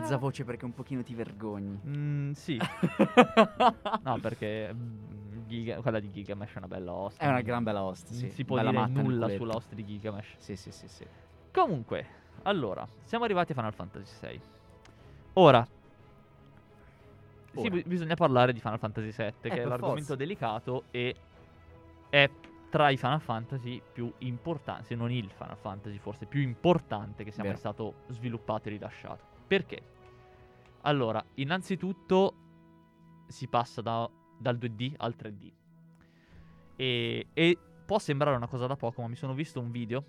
[0.00, 1.80] Mezza voce perché un pochino ti vergogni.
[1.86, 2.58] Mm, sì.
[4.02, 7.20] no, perché mm, Giga- quella di Gilgamesh è una bella host.
[7.20, 8.30] È una gran bella host, sì.
[8.30, 10.34] si può Bella dire nulla sulla host di Gilgamesh.
[10.38, 11.06] Sì, sì, sì, sì.
[11.52, 12.06] Comunque,
[12.42, 14.40] allora, siamo arrivati a Final Fantasy VI.
[15.34, 15.66] Ora,
[17.52, 17.70] sì, Ora.
[17.70, 20.14] bi- bisogna parlare di Final Fantasy VII, che Eh, è per l'argomento forza.
[20.16, 21.16] delicato e
[22.08, 22.30] è
[22.70, 27.32] tra i Final Fantasy più importanti, se non il Final Fantasy forse più importante che
[27.32, 29.29] sia mai stato sviluppato e rilasciato.
[29.50, 29.82] Perché?
[30.82, 32.34] Allora, innanzitutto
[33.26, 34.08] si passa da-
[34.38, 35.50] dal 2D al 3D.
[36.76, 40.04] E, e può sembrare una cosa da poco, ma mi sono visto un video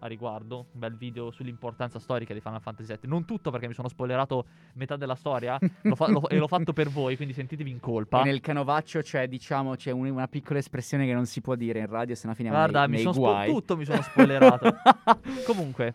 [0.00, 3.08] a riguardo, un bel video sull'importanza storica di Final Fantasy VII.
[3.08, 6.74] Non tutto perché mi sono spoilerato metà della storia l'ho fa- l'ho- e l'ho fatto
[6.74, 8.20] per voi, quindi sentitevi in colpa.
[8.20, 11.78] E nel canovaccio c'è, diciamo, c'è un- una piccola espressione che non si può dire
[11.78, 13.50] in radio, se no finiamo Guarda, nei, mi nei sono spo- guai.
[13.50, 14.74] tutto mi sono spoilerato.
[15.46, 15.94] Comunque,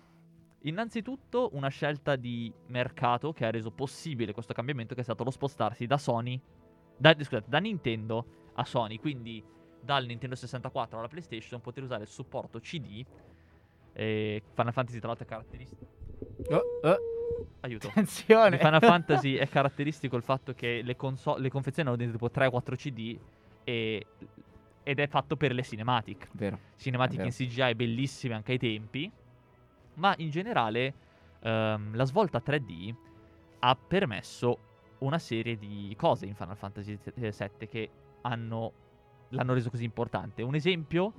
[0.61, 5.31] innanzitutto una scelta di mercato che ha reso possibile questo cambiamento che è stato lo
[5.31, 6.39] spostarsi da Sony
[6.97, 9.43] da, scusate, da Nintendo a Sony, quindi
[9.79, 13.05] dal Nintendo 64 alla PlayStation poter usare il supporto CD
[13.93, 15.95] e Final Fantasy tra l'altro è caratteristico
[16.49, 16.97] Oh, oh,
[17.61, 17.87] aiuto.
[17.87, 18.57] Di attenzione.
[18.57, 22.47] Final Fantasy è caratteristico il fatto che le, console, le confezioni hanno dentro tipo 3
[22.47, 23.17] o 4 CD
[23.63, 24.05] e-
[24.83, 26.59] ed è fatto per le cinematic Vero.
[26.77, 29.11] cinematiche È in CGI bellissime anche ai tempi,
[29.97, 30.93] ma in generale
[31.41, 32.95] ehm, la svolta 3D
[33.59, 34.59] ha permesso
[34.99, 37.89] una serie di cose in Final Fantasy VII che
[38.21, 38.71] hanno,
[39.29, 40.41] l'hanno reso così importante.
[40.41, 41.13] Un esempio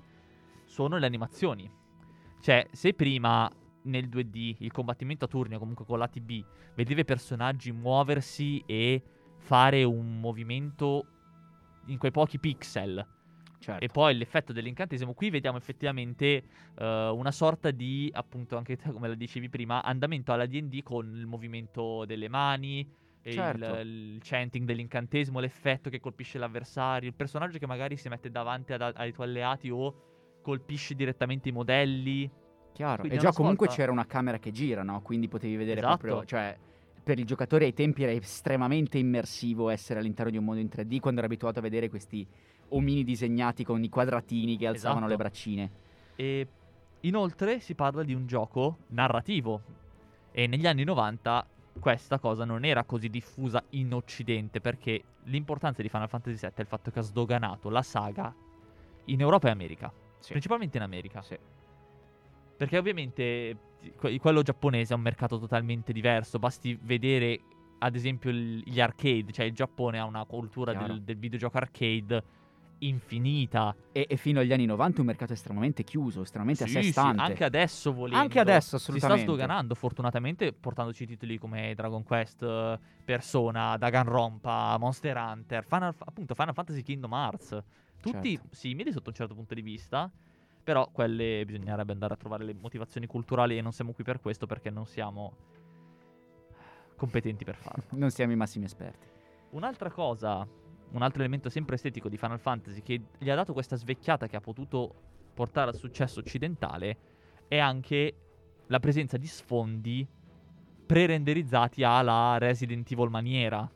[0.64, 1.70] sono le animazioni.
[2.40, 3.50] Cioè, se prima
[3.82, 9.02] nel 2D il combattimento a turni o comunque con l'ATB vedeva i personaggi muoversi e
[9.36, 11.06] fare un movimento
[11.86, 13.06] in quei pochi pixel
[13.60, 13.82] Certo.
[13.84, 16.42] e poi l'effetto dell'incantesimo, qui vediamo effettivamente
[16.78, 21.06] eh, una sorta di, appunto, anche te come la dicevi prima, andamento alla DD con
[21.14, 22.88] il movimento delle mani,
[23.20, 23.74] Certo.
[23.80, 28.72] il, il chanting dell'incantesimo, l'effetto che colpisce l'avversario, il personaggio che magari si mette davanti
[28.72, 32.30] ad- ai tuoi alleati o colpisce direttamente i modelli.
[32.72, 33.00] Chiaro.
[33.00, 35.02] Quindi E già comunque svolta- c'era una camera che gira, no?
[35.02, 35.96] Quindi potevi vedere Esatto.
[35.98, 36.56] proprio, cioè
[37.02, 41.00] per il giocatore ai tempi era estremamente immersivo essere all'interno di un mondo in 3D
[41.00, 42.26] quando era abituato a vedere questi
[42.70, 45.10] omini disegnati con i quadratini che alzavano Esatto.
[45.10, 45.70] le braccine.
[46.16, 46.46] E
[47.00, 49.62] inoltre si parla di un gioco narrativo.
[50.32, 51.46] E negli anni 90
[51.80, 56.60] questa cosa non era così diffusa in Occidente perché l'importanza di Final Fantasy VII è
[56.60, 58.34] il fatto che ha sdoganato la saga
[59.04, 59.92] in Europa e America.
[60.18, 60.30] Sì.
[60.30, 61.22] Principalmente in America.
[61.22, 61.38] Sì.
[62.56, 63.56] Perché ovviamente
[63.96, 66.38] que- quello giapponese è un mercato totalmente diverso.
[66.40, 67.40] Basti vedere,
[67.78, 69.30] ad esempio, il- gli arcade.
[69.32, 72.22] Cioè, il Giappone ha una cultura del, del videogioco arcade
[72.80, 73.74] infinita.
[73.92, 76.90] E, e fino agli anni 90 un mercato estremamente chiuso, estremamente a Sì, sé sì,
[76.90, 77.20] stante.
[77.22, 78.22] anche adesso volendo.
[78.22, 79.22] Anche adesso, Si sta assolutamente.
[79.24, 86.82] sdoganando, fortunatamente, portandoci titoli come Dragon Quest, Persona, Danganronpa, Monster Hunter, Final, appunto Final Fantasy
[86.82, 87.62] Kingdom Hearts.
[88.00, 88.48] Tutti Certo.
[88.54, 90.10] simili sotto un certo punto di vista,
[90.62, 94.46] però quelle bisognerebbe andare a trovare le motivazioni culturali e non siamo qui per questo
[94.46, 95.32] perché non siamo
[96.96, 97.84] competenti per farlo.
[97.96, 99.06] Non siamo i massimi esperti.
[99.50, 100.46] Un'altra cosa,
[100.90, 104.36] un altro elemento sempre estetico di Final Fantasy che gli ha dato questa svecchiata che
[104.36, 104.94] ha potuto
[105.34, 106.96] portare al successo occidentale
[107.46, 108.14] è anche
[108.66, 110.06] la presenza di sfondi
[110.86, 113.70] pre-renderizzati alla Resident Evil maniera.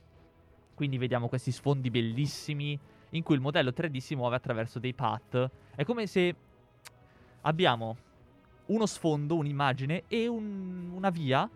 [0.74, 2.78] Quindi vediamo questi sfondi bellissimi
[3.10, 5.50] in cui il modello 3D si muove attraverso dei path.
[5.74, 6.34] È come se
[7.42, 7.96] abbiamo
[8.66, 11.48] uno sfondo, un'immagine e un- una via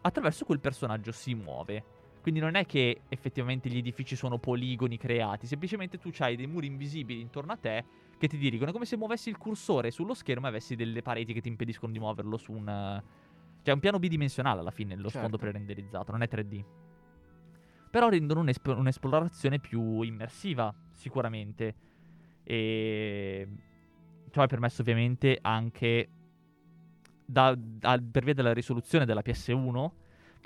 [0.00, 1.84] attraverso cui il personaggio si muove.
[2.26, 6.66] Quindi non è che effettivamente gli edifici sono poligoni creati, semplicemente tu hai dei muri
[6.66, 7.84] invisibili intorno a te
[8.18, 8.70] che ti dirigono.
[8.70, 11.92] È come se muovessi il cursore sullo schermo e avessi delle pareti che ti impediscono
[11.92, 12.64] di muoverlo su un...
[12.66, 15.18] Cioè è un piano bidimensionale alla fine, lo Certo.
[15.18, 16.64] sfondo pre-renderizzato, non è 3D.
[17.92, 21.74] Però rendono un'esp- un'esplorazione più immersiva, sicuramente.
[22.42, 23.48] E
[24.32, 26.08] ciò ha permesso ovviamente anche
[27.24, 29.92] da- da- per via della risoluzione della PS1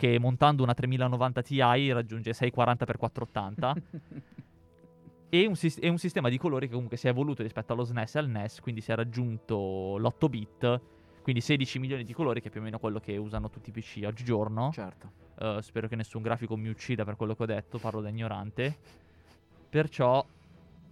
[0.01, 3.73] che montando una 3090 Ti raggiunge 640x480
[5.29, 8.15] e, un e un sistema di colori che comunque si è evoluto rispetto allo SNES
[8.15, 10.81] e al NES, quindi si è raggiunto l'8 bit,
[11.21, 13.73] quindi 16 milioni di colori che è più o meno quello che usano tutti i
[13.73, 14.71] PC oggigiorno.
[14.73, 15.19] Certo.
[15.39, 18.79] Uh, spero che nessun grafico mi uccida per quello che ho detto, parlo da ignorante.
[19.69, 20.25] Perciò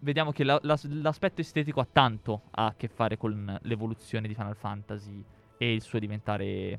[0.00, 4.54] vediamo che la- la- l'aspetto estetico ha tanto a che fare con l'evoluzione di Final
[4.54, 5.24] Fantasy
[5.56, 6.78] e il suo diventare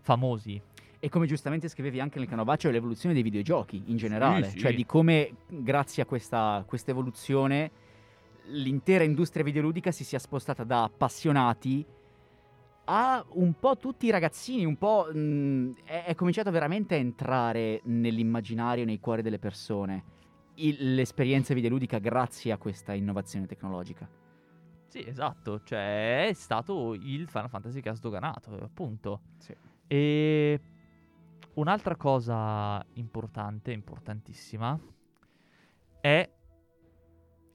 [0.00, 0.60] famosi.
[1.02, 4.58] E come giustamente scrivevi anche nel canovaccio, l'evoluzione dei videogiochi in generale, sì.
[4.58, 7.70] cioè di come grazie a questa questa evoluzione
[8.48, 11.86] l'intera industria videoludica si sia spostata da appassionati
[12.84, 17.80] a un po' tutti i ragazzini, un po' mh, è, è cominciato veramente a entrare
[17.84, 20.04] nell'immaginario, nei cuori delle persone
[20.56, 24.08] il- l'esperienza videoludica grazie a questa innovazione tecnologica.
[24.86, 29.20] Sì, esatto, cioè è stato il Final Fantasy che ha sdoganato, appunto.
[29.38, 29.54] Sì.
[29.86, 30.60] E
[31.54, 34.78] un'altra cosa importante, importantissima,
[36.00, 36.30] è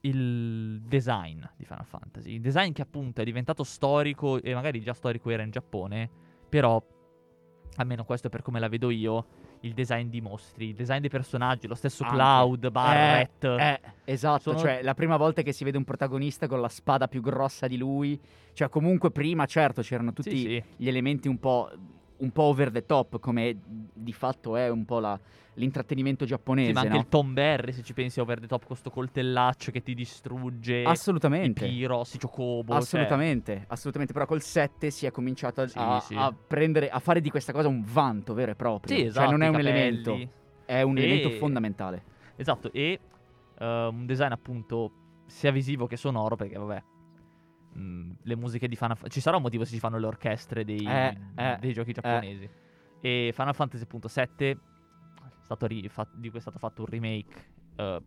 [0.01, 2.33] il design di Final Fantasy.
[2.35, 6.09] Il design che appunto è diventato storico e magari già storico era in Giappone,
[6.47, 6.81] però
[7.77, 9.25] almeno questo è per come la vedo io,
[9.61, 12.15] il design di mostri, il design dei personaggi, lo stesso Anche.
[12.15, 13.43] Cloud, Barret.
[13.43, 17.07] Eh, esatto, Sono- cioè la prima volta che si vede un protagonista con la spada
[17.07, 18.19] più grossa di lui,
[18.53, 20.63] cioè comunque prima certo c'erano tutti Sì, sì.
[20.77, 21.71] gli elementi un po',
[22.17, 23.57] un po' over the top, come
[23.93, 25.19] di fatto è un po' la-
[25.55, 26.99] l'intrattenimento giapponese, Sì, ma anche no?
[26.99, 30.83] il Tom Berry, se ci pensi, over the top con sto coltellaccio che ti distrugge.
[30.83, 31.65] Assolutamente.
[31.65, 32.71] I Pyros, i Chocobo.
[32.73, 36.15] cioè- Assolutamente, assolutamente, però col 7 si è cominciato a, Sì, a- sì.
[36.15, 38.93] a prendere, a fare di questa cosa un vanto vero e proprio.
[38.95, 39.31] Sì, Cioè esatto.
[39.31, 39.69] non è un capelli.
[39.77, 40.29] elemento,
[40.65, 42.03] è un E- elemento fondamentale.
[42.35, 42.99] Esatto, e
[43.57, 44.91] eh, un design appunto
[45.25, 46.83] sia visivo che sonoro, perché vabbè.
[47.75, 49.13] Mh, le musiche di Final Fantasy.
[49.15, 52.49] Ci sarà un motivo se ci fanno le orchestre dei, Eh, eh, dei giochi giapponesi.
[53.01, 54.57] E Final Fantasy 7 è
[55.41, 58.01] stato ri- fa- di cui è stato fatto un remake eh,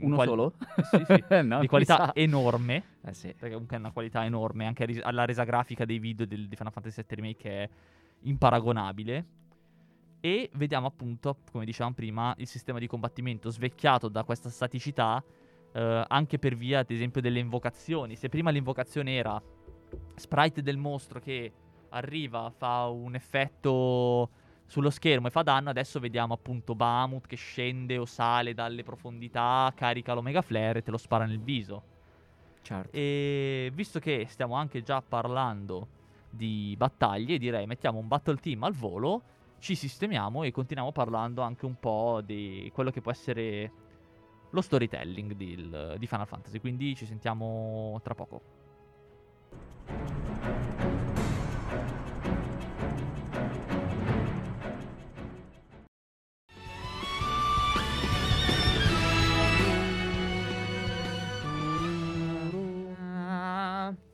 [0.00, 0.54] Uno qual- solo?
[0.90, 1.24] Sì, sì.
[1.42, 2.10] No, di qualità sa.
[2.14, 2.84] enorme.
[3.04, 3.28] Eh sì.
[3.28, 6.56] perché comunque è una qualità enorme, anche ris- alla resa grafica dei video del, di
[6.56, 7.68] Final Fantasy VII Remake è
[8.26, 9.26] imparagonabile.
[10.20, 15.22] E vediamo appunto, come dicevamo prima, il sistema di combattimento svecchiato da questa staticità
[15.72, 18.16] eh, anche per via, ad esempio, delle invocazioni.
[18.16, 19.40] Se prima l'invocazione era
[20.14, 21.52] sprite del mostro che
[21.90, 24.30] arriva, fa un effetto
[24.66, 29.70] sullo schermo e fa danno, adesso vediamo appunto Bahamut che scende o sale dalle profondità,
[29.76, 31.82] carica l'Omega Flare e te lo spara nel viso.
[32.62, 32.96] Certo.
[32.96, 38.72] E visto che stiamo anche già parlando di battaglie, direi mettiamo un battle team al
[38.72, 39.22] volo,
[39.58, 43.70] ci sistemiamo e continuiamo parlando anche un po' di quello che può essere
[44.52, 45.56] lo storytelling di,
[45.98, 46.60] di Final Fantasy.
[46.60, 48.40] Quindi ci sentiamo tra poco.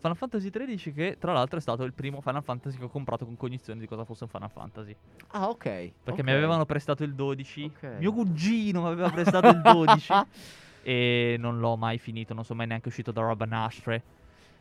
[0.08, 3.24] Final Fantasy XIII che tra l'altro è stato il primo Final Fantasy che ho comprato
[3.24, 4.96] con cognizione di cosa fosse un Final Fantasy.
[5.32, 5.62] Ah, ok.
[5.62, 6.22] Perché ok.
[6.22, 7.64] mi avevano prestato il 12.
[7.74, 7.96] Ok.
[7.98, 10.12] Mio cugino mi aveva prestato il 12.
[10.82, 14.02] e non l'ho mai finito, non sono mai neanche uscito da roba nastre.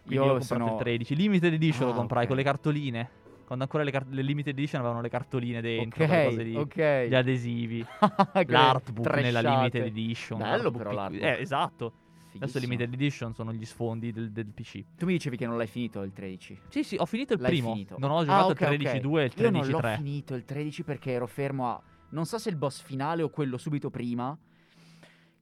[0.06, 1.16] Quindi Io ho comprato sono- il 13.
[1.16, 2.28] Limited Edition Ah, lo comprai ok.
[2.28, 3.10] con le cartoline.
[3.46, 6.56] Quando ancora le, car- le Limited Edition avevano le cartoline dentro, quelle cose Ok, lì.
[6.58, 7.08] ok.
[7.08, 7.86] Gli adesivi,
[8.48, 9.40] l'artbook nella.
[9.40, 10.40] Limited Edition.
[10.40, 11.24] Bello l'artbook però l'artbook.
[11.24, 11.94] Eh, esatto.
[12.44, 12.60] Adesso.
[12.60, 14.84] Limited Edition sono gli sfondi del, del PC.
[14.98, 16.60] Tu mi dicevi che non l'hai finito il 13.
[16.70, 17.72] Sì, sì, ho finito il L'hai primo.
[17.74, 17.96] finito.
[18.00, 19.96] Non ho Ah, giocato ok, il 13-2 e il Io non l'ho 13-3.
[19.96, 21.82] finito il 13 perché ero fermo a...
[22.10, 24.38] Non so se il boss finale o quello subito prima.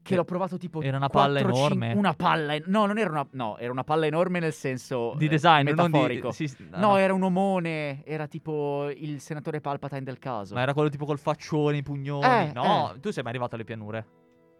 [0.01, 0.81] Che Eh, l'ho provato tipo...
[0.83, 1.93] era una palla 4, enorme.
[1.93, 2.53] Una palla...
[2.53, 3.27] en- No, non era una...
[3.31, 5.13] No, era una palla enorme nel senso...
[5.17, 6.27] Di eh, design, non metaforico.
[6.29, 6.33] di...
[6.35, 8.03] sì, sì, No, era un omone.
[8.05, 10.53] Era tipo il senatore Palpatine del caso.
[10.53, 12.23] Ma era quello tipo col faccione, i pugnoni.
[12.49, 12.99] Eh, no, eh.
[12.99, 14.05] tu sei mai arrivato alle pianure.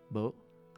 [0.09, 0.33] Boh.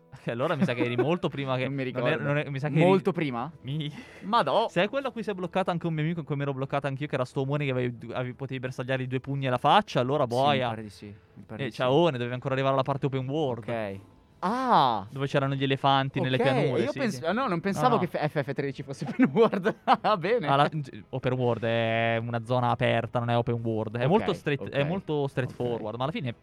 [0.25, 1.65] Allora mi sa che eri molto prima che...
[1.65, 2.21] Non mi è- ricordo.
[2.21, 3.49] non è- mi sa che eri- Molto prima?
[3.61, 3.91] Mi...
[4.23, 4.67] Ma no.
[4.69, 6.53] Sei quello a cui si è bloccato anche un mio amico in cui mi ero
[6.53, 9.57] bloccato anch'io, che era sto omone che avevi, avevi- potevi bersagliare i due pugni alla
[9.57, 10.69] faccia, allora Sì, mi boia.
[10.69, 11.05] pare di sì.
[11.05, 11.77] Mi pare e di sì.
[11.77, 13.67] ciaone, dovevi ancora arrivare alla parte open world.
[13.69, 13.99] Ok.
[14.39, 15.07] Ah!
[15.09, 16.81] Dove c'erano gli elefanti nelle ok, pianure.
[16.83, 17.33] Io sì, pens- sì.
[17.33, 18.01] no, non pensavo no.
[18.01, 19.75] che F- FF13 fosse open world.
[20.01, 20.47] Ah, bene.
[20.47, 20.69] Ah, la-
[21.09, 23.97] open world è una zona aperta, non è open world.
[23.97, 26.35] È Ok, molto, straight, ok, è molto straightforward, ma alla fine,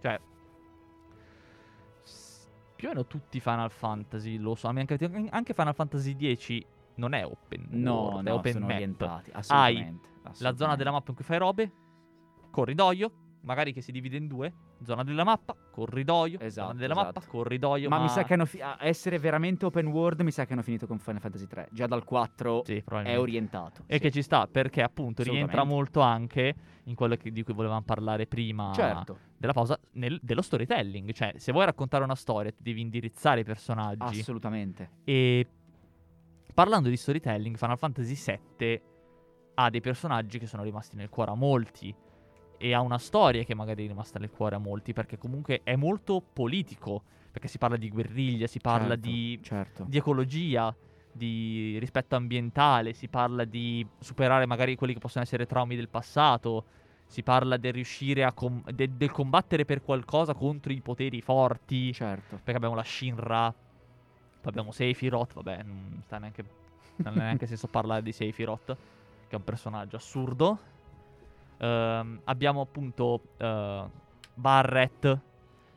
[0.00, 0.18] cioè,
[2.82, 4.66] più o meno tutti i Final Fantasy lo so.
[4.66, 4.98] Anche,
[5.30, 6.58] anche Final Fantasy X
[6.96, 8.74] non è open No, world, è no, open sono map.
[8.74, 9.30] orientati.
[9.30, 10.08] Hai Assolutamente.
[10.08, 10.76] La zona assolutamente.
[10.78, 11.72] della mappa in cui fai robe,
[12.50, 14.52] corridoio, magari che si divide in due,
[14.82, 17.20] zona della mappa, corridoio, Esatto, zona della esatto.
[17.20, 17.88] mappa, corridoio.
[17.88, 20.62] Ma mi sa che hanno fi- a essere veramente open world, mi sa che hanno
[20.62, 21.68] finito con Final Fantasy 3.
[21.72, 23.82] Già dal 4 Sì, è orientato.
[23.86, 24.00] E sì.
[24.00, 28.26] che ci sta perché appunto rientra molto anche in quello che- di cui volevamo parlare
[28.26, 31.12] prima Certo, della pausa, nel- dello storytelling.
[31.12, 34.20] Cioè, se vuoi raccontare una storia, devi indirizzare i personaggi.
[34.20, 34.90] assolutamente.
[35.04, 35.46] e
[36.54, 38.14] parlando di storytelling, Final Fantasy
[38.58, 38.82] VII
[39.54, 41.94] ha dei personaggi che sono rimasti nel cuore a molti.
[42.64, 45.74] E ha una storia che magari è rimasta nel cuore a molti, perché comunque è
[45.74, 47.02] molto politico.
[47.32, 49.84] Perché si parla di guerriglia, si parla Certo, di certo.
[49.88, 50.72] di ecologia,
[51.10, 56.64] di rispetto ambientale, si parla di superare magari quelli che possono essere traumi del passato,
[57.06, 61.92] si parla del riuscire a com- de- del combattere per qualcosa contro i poteri forti,
[61.92, 62.36] Certo.
[62.36, 66.44] perché abbiamo la Shinra, poi abbiamo Sephiroth, vabbè, non sta neanche
[66.96, 68.66] non ha neanche senso parlare di Sephiroth,
[69.26, 70.58] che è un personaggio assurdo.
[71.62, 73.88] Ehm, abbiamo appunto eh,
[74.34, 75.20] Barret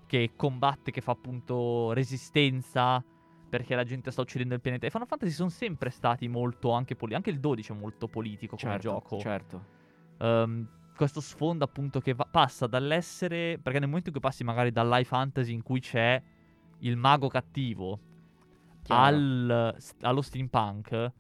[0.08, 3.04] che combatte, che fa appunto resistenza
[3.48, 4.88] perché la gente sta uccidendo il pianeta.
[4.88, 7.16] E Final Fantasy sono sempre stati molto anche politici.
[7.16, 9.18] Anche il 12 è molto politico come Certo, gioco.
[9.20, 9.66] certo.
[10.20, 13.60] Ehm, questo sfondo appunto che va- passa dall'essere.
[13.62, 16.22] Perché nel momento in cui passi magari dall'high fantasy in cui c'è
[16.80, 18.00] il mago cattivo
[18.88, 21.12] al- allo steampunk,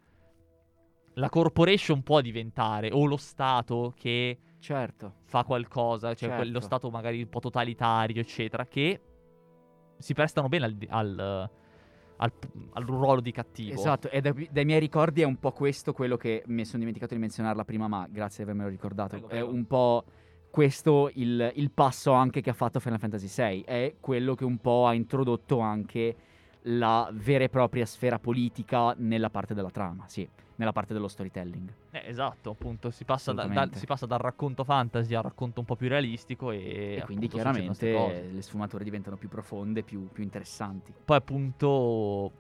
[1.13, 5.13] la corporation può diventare o lo stato che Certo.
[5.25, 6.36] fa qualcosa, cioè Certo.
[6.38, 8.99] quello stato magari un po' totalitario, eccetera, che
[9.97, 11.49] si prestano bene al, al-
[12.17, 12.32] al-
[12.73, 13.73] al ruolo di cattivo.
[13.73, 17.13] Esatto, e dai, dai miei ricordi è un po' questo quello che mi sono dimenticato
[17.13, 19.09] di menzionarla prima, ma grazie di avermelo ricordato.
[19.09, 19.51] Prego, È prego.
[19.51, 20.03] un po'
[20.49, 23.61] questo il, il passo anche che ha fatto Final Fantasy VI.
[23.63, 26.16] È quello che un po' ha introdotto anche
[26.68, 31.72] la vera e propria sfera politica nella parte della trama, sì, nella parte dello storytelling.
[31.96, 35.66] Eh, esatto, appunto, si passa, da- da- si passa dal racconto fantasy al racconto un
[35.66, 40.93] po' più realistico e, E, quindi chiaramente le sfumature diventano più profonde, più, più interessanti.
[41.06, 42.34] Poi appunto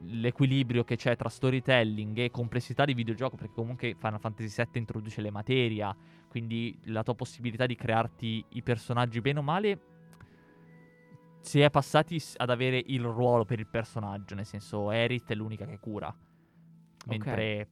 [0.00, 5.22] l'equilibrio che c'è tra storytelling e complessità di videogioco, perché comunque Final Fantasy VII introduce
[5.22, 5.96] le materia,
[6.28, 9.80] quindi la tua possibilità di crearti i personaggi bene o male
[11.40, 15.64] si è passati ad avere il ruolo per il personaggio, nel senso Aerith è l'unica
[15.64, 16.14] che cura,
[17.06, 17.68] mentre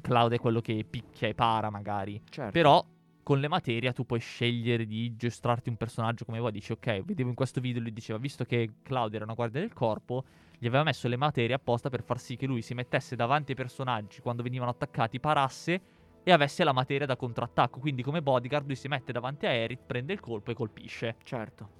[0.00, 2.20] Cloud è quello che picchia e para magari.
[2.28, 2.52] Certo.
[2.52, 2.84] Però
[3.22, 6.52] con le materie tu puoi scegliere di giostrarti un personaggio come vuoi.
[6.52, 9.72] Dici, ok, vedevo in questo video lui diceva, visto che Claudio era una guardia del
[9.72, 10.24] corpo,
[10.58, 13.56] gli aveva messo le materie apposta per far sì che lui si mettesse davanti ai
[13.56, 15.80] personaggi quando venivano attaccati, parasse
[16.22, 17.78] e avesse la materia da contrattacco.
[17.78, 21.16] Quindi come bodyguard lui si mette davanti a Eric, prende il colpo e colpisce.
[21.22, 21.78] Certo.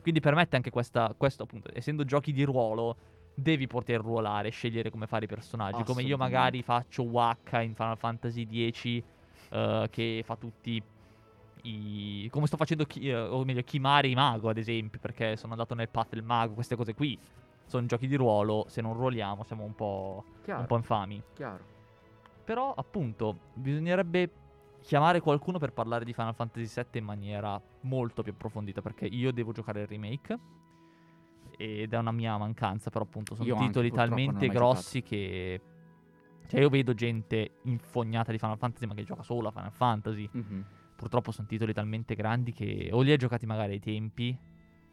[0.00, 2.96] Quindi permette anche questa, questo appunto, essendo giochi di ruolo,
[3.40, 5.84] devi poter ruolare, scegliere come fare i personaggi.
[5.84, 9.02] Come io magari faccio Waka in Final Fantasy X,
[9.50, 10.82] uh, che fa tutti
[11.62, 12.28] i...
[12.32, 15.88] come sto facendo, chi, uh, o meglio, Kimari Mago ad esempio, perché sono andato nel
[15.88, 17.16] path del mago, queste cose qui.
[17.66, 21.22] Sono giochi di ruolo, se non ruoliamo siamo un po', un po infami.
[21.34, 21.76] Chiaro.
[22.42, 24.30] Però, appunto, bisognerebbe
[24.80, 29.32] chiamare qualcuno per parlare di Final Fantasy VII in maniera molto più approfondita, perché io
[29.32, 30.38] devo giocare il remake.
[31.60, 35.60] Ed è una mia mancanza, però appunto sono Io titoli talmente grossi che...
[36.46, 40.28] Cioè io vedo gente infognata di Final Fantasy ma che gioca solo a Final Fantasy.
[40.30, 40.64] Mhm.
[40.96, 44.36] Purtroppo sono titoli talmente grandi che o li hai giocati magari ai tempi,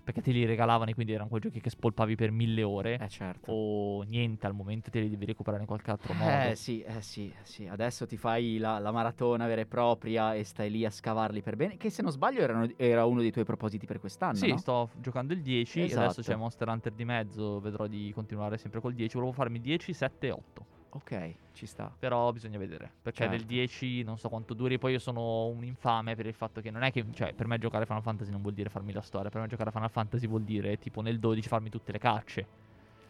[0.05, 3.09] perché te li regalavano e quindi erano quei giochi che spolpavi per mille ore, Eh
[3.09, 3.51] certo.
[3.51, 6.31] o niente al momento te li devi recuperare in qualche altro modo.
[6.31, 7.65] Eh sì, eh sì, eh sì.
[7.67, 11.55] Adesso ti fai la, la maratona vera e propria e stai lì a scavarli per
[11.55, 11.75] bene.
[11.75, 14.57] Che se non sbaglio erano- era uno dei tuoi propositi per quest'anno, Sì, no?
[14.57, 16.03] sto giocando il 10, Esatto.
[16.03, 19.91] adesso c'è Monster Hunter di mezzo, vedrò di continuare sempre col 10, volevo farmi 10,
[19.91, 20.65] 7 e 8.
[20.95, 21.93] Ok, ci sta.
[21.99, 23.53] Però bisogna vedere, perché del Certo.
[23.53, 26.83] 10 non so quanto duri, poi io sono un infame per il fatto che non
[26.83, 29.41] è che, cioè, per me giocare Final Fantasy non vuol dire farmi la storia, per
[29.41, 32.47] me giocare Final Fantasy vuol dire tipo nel 12 farmi tutte le cacce.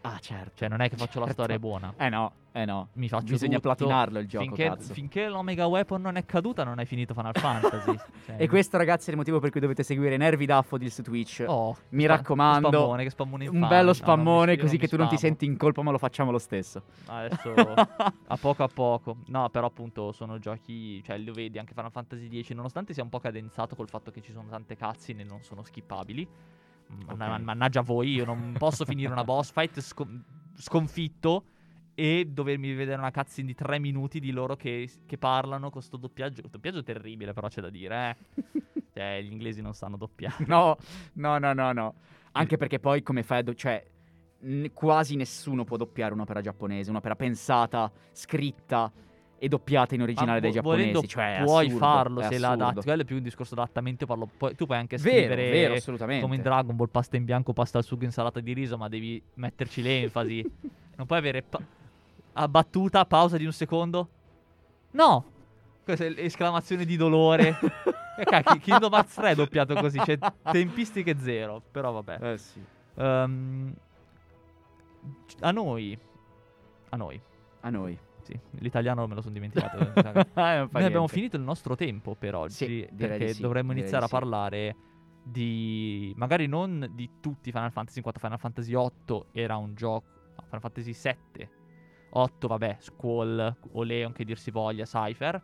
[0.07, 0.51] Ah, certo.
[0.55, 1.41] Cioè, non è che faccio la Certo.
[1.41, 1.93] storia buona.
[1.97, 2.89] Eh no, eh no.
[2.93, 3.73] Mi faccio Bisogna tutto.
[3.73, 4.93] platinarlo il gioco, finché, cazzo.
[4.93, 7.95] finché l'Omega Weapon non è caduta, non hai finito Final Fantasy.
[8.25, 11.43] Cioè, E questo, ragazzi, è il motivo per cui dovete seguire Nervi Daffodil su Twitch.
[11.47, 13.67] Oh, Mi spa- raccomando, spammone, che spammone Un infame.
[13.75, 15.91] bello No, non mi- spammone, io così che tu non ti senti in colpa, ma
[15.91, 16.83] lo facciamo lo stesso.
[17.07, 17.53] Adesso
[18.27, 19.17] a poco a poco.
[19.27, 23.09] No, però appunto sono giochi, cioè lo vedi anche Final Fantasy X, nonostante sia un
[23.09, 26.27] po' cadenzato col fatto che ci sono tante cutscene e non sono skippabili.
[26.88, 27.41] Manna- Ok.
[27.41, 30.23] Mannaggia voi, io non posso finire una boss fight scon-
[30.55, 31.45] sconfitto
[31.95, 35.97] e dovermi vedere una cutscene di tre minuti di loro che, che parlano con sto
[35.97, 36.41] doppiaggio.
[36.49, 38.43] Doppiaggio terribile, però c'è da dire, eh.
[38.95, 40.45] Cioè, gli inglesi non sanno doppiare.
[40.47, 40.77] No,
[41.13, 41.95] no, no, no, no.
[42.31, 43.43] Anche perché poi come fai a...
[43.43, 43.83] do- cioè,
[44.43, 48.91] n- quasi nessuno può doppiare un'opera giapponese, un'opera pensata, scritta
[49.45, 51.07] e doppiata in originale dai giapponesi.
[51.07, 52.81] Cioè, puoi assurdo, farlo se la adatti.
[52.81, 54.07] Quello è più un discorso d'adattamento.
[54.07, 56.23] Parlo, poi, tu puoi anche Vero, scrivere vero, assolutamente.
[56.23, 59.21] come in Dragon Ball, pasta in bianco, pasta al sugo, insalata di riso, ma devi
[59.35, 60.41] metterci l'enfasi.
[60.97, 61.61] non puoi avere pa-
[62.33, 64.09] a battuta, pausa di un secondo.
[64.91, 65.25] No!
[65.83, 67.55] Questa è l'esclamazione di dolore.
[68.17, 71.61] e cacchio, Kingdom Hearts 3 è doppiato così, c'è tempistiche zero.
[71.69, 72.31] Però vabbè.
[72.31, 72.59] Eh sì.
[72.95, 73.73] Ehm,
[75.41, 75.95] a noi.
[76.89, 77.21] A noi.
[77.61, 77.99] A noi.
[78.26, 79.78] Sì, l'italiano me lo sono dimenticato.
[80.36, 82.53] Eh, Noi abbiamo finito il nostro tempo per oggi.
[82.53, 84.76] Sì, perché sì, dovremmo iniziare a parlare
[85.23, 86.11] di.
[86.17, 90.07] magari non di tutti Final Fantasy, in quanto Final Fantasy 8 era un gioco.
[90.36, 91.49] No, Final Fantasy 7.
[92.09, 95.41] 8, vabbè, Squall, o Leon che dir si voglia, Cypher.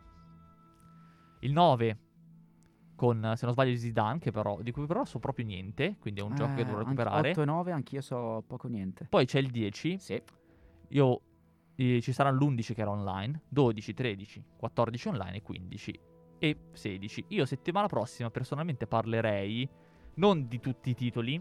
[1.40, 1.98] Il 9
[2.96, 6.22] con, se non sbaglio, Zidane, che però, di cui però so proprio niente, quindi è
[6.22, 7.30] un gioco che Eh, anche recuperare.
[7.30, 9.06] 8 e 9 anch'io so poco niente.
[9.08, 10.22] Poi c'è il 10, Sì.
[10.88, 11.20] io
[11.76, 16.00] eh, ci sarà l'11 che era online, 12, 13, 14 online e 15
[16.38, 17.24] e 16.
[17.28, 19.68] Io settimana prossima personalmente parlerei
[20.14, 21.40] non di tutti i titoli,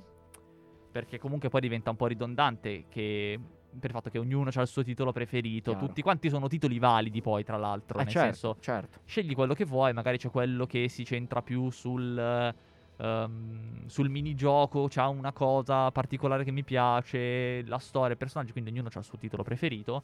[0.92, 3.40] perché comunque poi diventa un po' ridondante che
[3.72, 5.88] per il fatto che ognuno ha il suo titolo preferito, Chiaro.
[5.88, 9.00] tutti quanti sono titoli validi poi tra l'altro, Eh, nel certo, senso certo.
[9.06, 12.54] scegli quello che vuoi, magari c'è quello che si centra più sul,
[12.98, 18.72] ehm, sul minigioco, c'ha una cosa particolare che mi piace, la storia, i personaggi, quindi
[18.72, 20.04] ognuno ha il suo titolo preferito.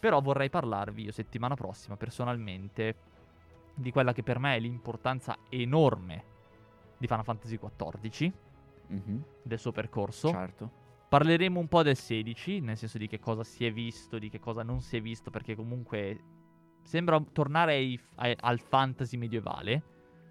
[0.00, 2.96] Però vorrei parlarvi io settimana prossima personalmente
[3.74, 6.24] di quella che per me è l'importanza enorme
[6.96, 8.32] di Final Fantasy XIV,
[8.88, 10.28] Mhm, del suo percorso.
[10.30, 10.78] Certo.
[11.08, 14.38] Parleremo un po' del 16, nel senso di che cosa si è visto, di che
[14.38, 16.20] cosa non si è visto, perché comunque
[16.82, 19.82] sembra tornare ai- ai- al fantasy medievale,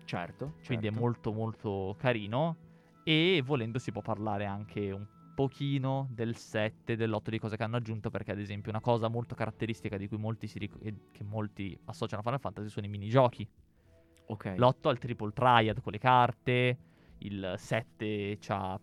[0.06, 0.56] Certo.
[0.66, 1.04] quindi è certo.
[1.06, 2.58] molto molto carino.
[3.04, 5.06] E volendo si può parlare anche un
[5.40, 9.36] pochino del 7, dell'8 di cose che hanno aggiunto, perché ad esempio una cosa molto
[9.36, 10.78] caratteristica di cui molti si ric-
[11.14, 13.50] che molti associano a Final Fantasy sono i minigiochi.
[14.26, 14.56] Ok.
[14.58, 16.78] L'8 ha il triple triad con le carte,
[17.20, 18.78] il 7 c'ha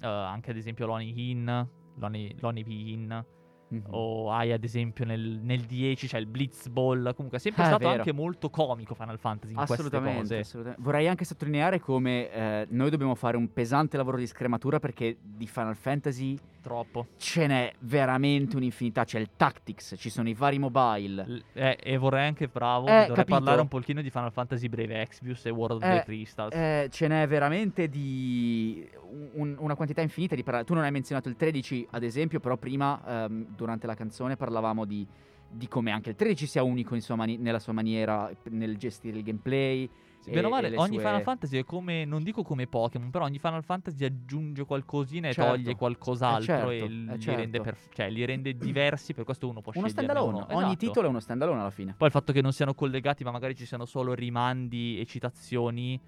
[0.00, 3.24] eh, anche ad esempio l'Oni In, l'Oni, l'Oni In,
[3.70, 3.82] Mhm.
[3.90, 7.66] o hai ad esempio nel, nel 10 c'è il Blitz Ball, comunque è sempre Ah,
[7.66, 7.98] è stato vero.
[7.98, 10.38] anche molto comico Final Fantasy in queste Assolutamente, cose.
[10.38, 10.82] assolutamente.
[10.84, 15.46] Vorrei anche sottolineare come eh, noi dobbiamo fare un pesante lavoro di scrematura perché di
[15.46, 17.06] Final Fantasy Troppo.
[17.16, 19.04] Ce n'è veramente un'infinità.
[19.04, 21.24] C'è il Tactics, ci sono i vari mobile.
[21.26, 23.34] L- eh, e vorrei anche, bravo, Eh, dovrei capito.
[23.36, 26.54] parlare un pochino di Final Fantasy Brave Exvius e World of Eh, the Crystals.
[26.54, 28.86] Eh, ce n'è veramente di
[29.34, 30.64] un- una quantità infinita di parole.
[30.64, 34.84] Tu non hai menzionato il 13, ad esempio, però prima, ehm, durante la canzone, parlavamo
[34.84, 35.06] di,
[35.50, 39.22] di come anche il 13 sia unico sua mani- nella sua maniera, nel gestire il
[39.22, 39.88] gameplay.
[40.20, 43.08] Sì, Bene o male, le ogni sue- Final Fantasy è come, non dico come Pokémon,
[43.10, 45.52] però ogni Final Fantasy aggiunge qualcosina e Certo.
[45.52, 47.40] toglie qualcos'altro Eh, certo, e eh, li, certo.
[47.40, 50.36] rende perf- cioè, li rende diversi, per questo uno può Uno standalone.
[50.38, 50.46] uno.
[50.50, 50.76] Ogni Esatto.
[50.76, 51.94] titolo è uno standalone alla fine.
[51.96, 55.98] Poi il fatto che non siano collegati, ma magari ci siano solo rimandi e citazioni,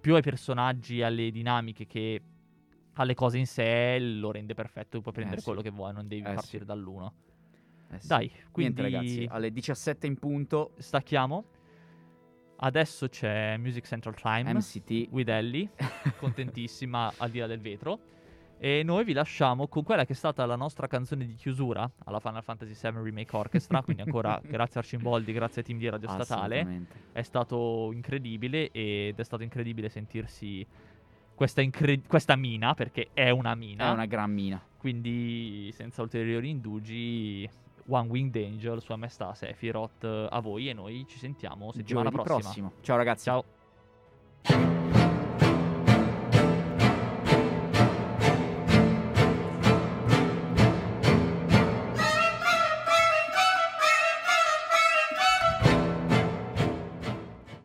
[0.00, 2.20] più ai personaggi e alle dinamiche che
[2.94, 4.96] alle cose in sé, lo rende perfetto.
[4.96, 5.46] Tu puoi prendere sì.
[5.46, 6.64] quello che vuoi, non devi Eh, partire sì.
[6.64, 7.12] dall'uno.
[7.90, 8.06] Eh sì.
[8.06, 11.44] Dai, quindi Niente ragazzi, alle 17 in punto, stacchiamo.
[12.62, 14.52] Adesso c'è Music Central Time.
[14.52, 15.08] MCT.
[15.28, 15.70] Ellie,
[16.18, 17.98] contentissima al di là del vetro.
[18.62, 22.20] E noi vi lasciamo con quella che è stata la nostra canzone di chiusura alla
[22.20, 23.80] Final Fantasy VII Remake Orchestra.
[23.80, 26.84] quindi ancora grazie a Arcimboldi, grazie a Team di Radio Statale.
[27.12, 30.66] È stato incredibile ed è stato incredibile sentirsi
[31.34, 33.88] questa, incre- questa mina, perché è una mina.
[33.88, 34.62] È una gran mina.
[34.76, 37.48] Quindi senza ulteriori indugi,
[37.90, 42.38] One Winged Angel, Sua Maestà Sephiroth, eh, a voi e noi ci sentiamo settimana prossima.
[42.38, 42.72] prossima.
[42.80, 43.24] Ciao ragazzi.
[43.24, 44.99] Ciao.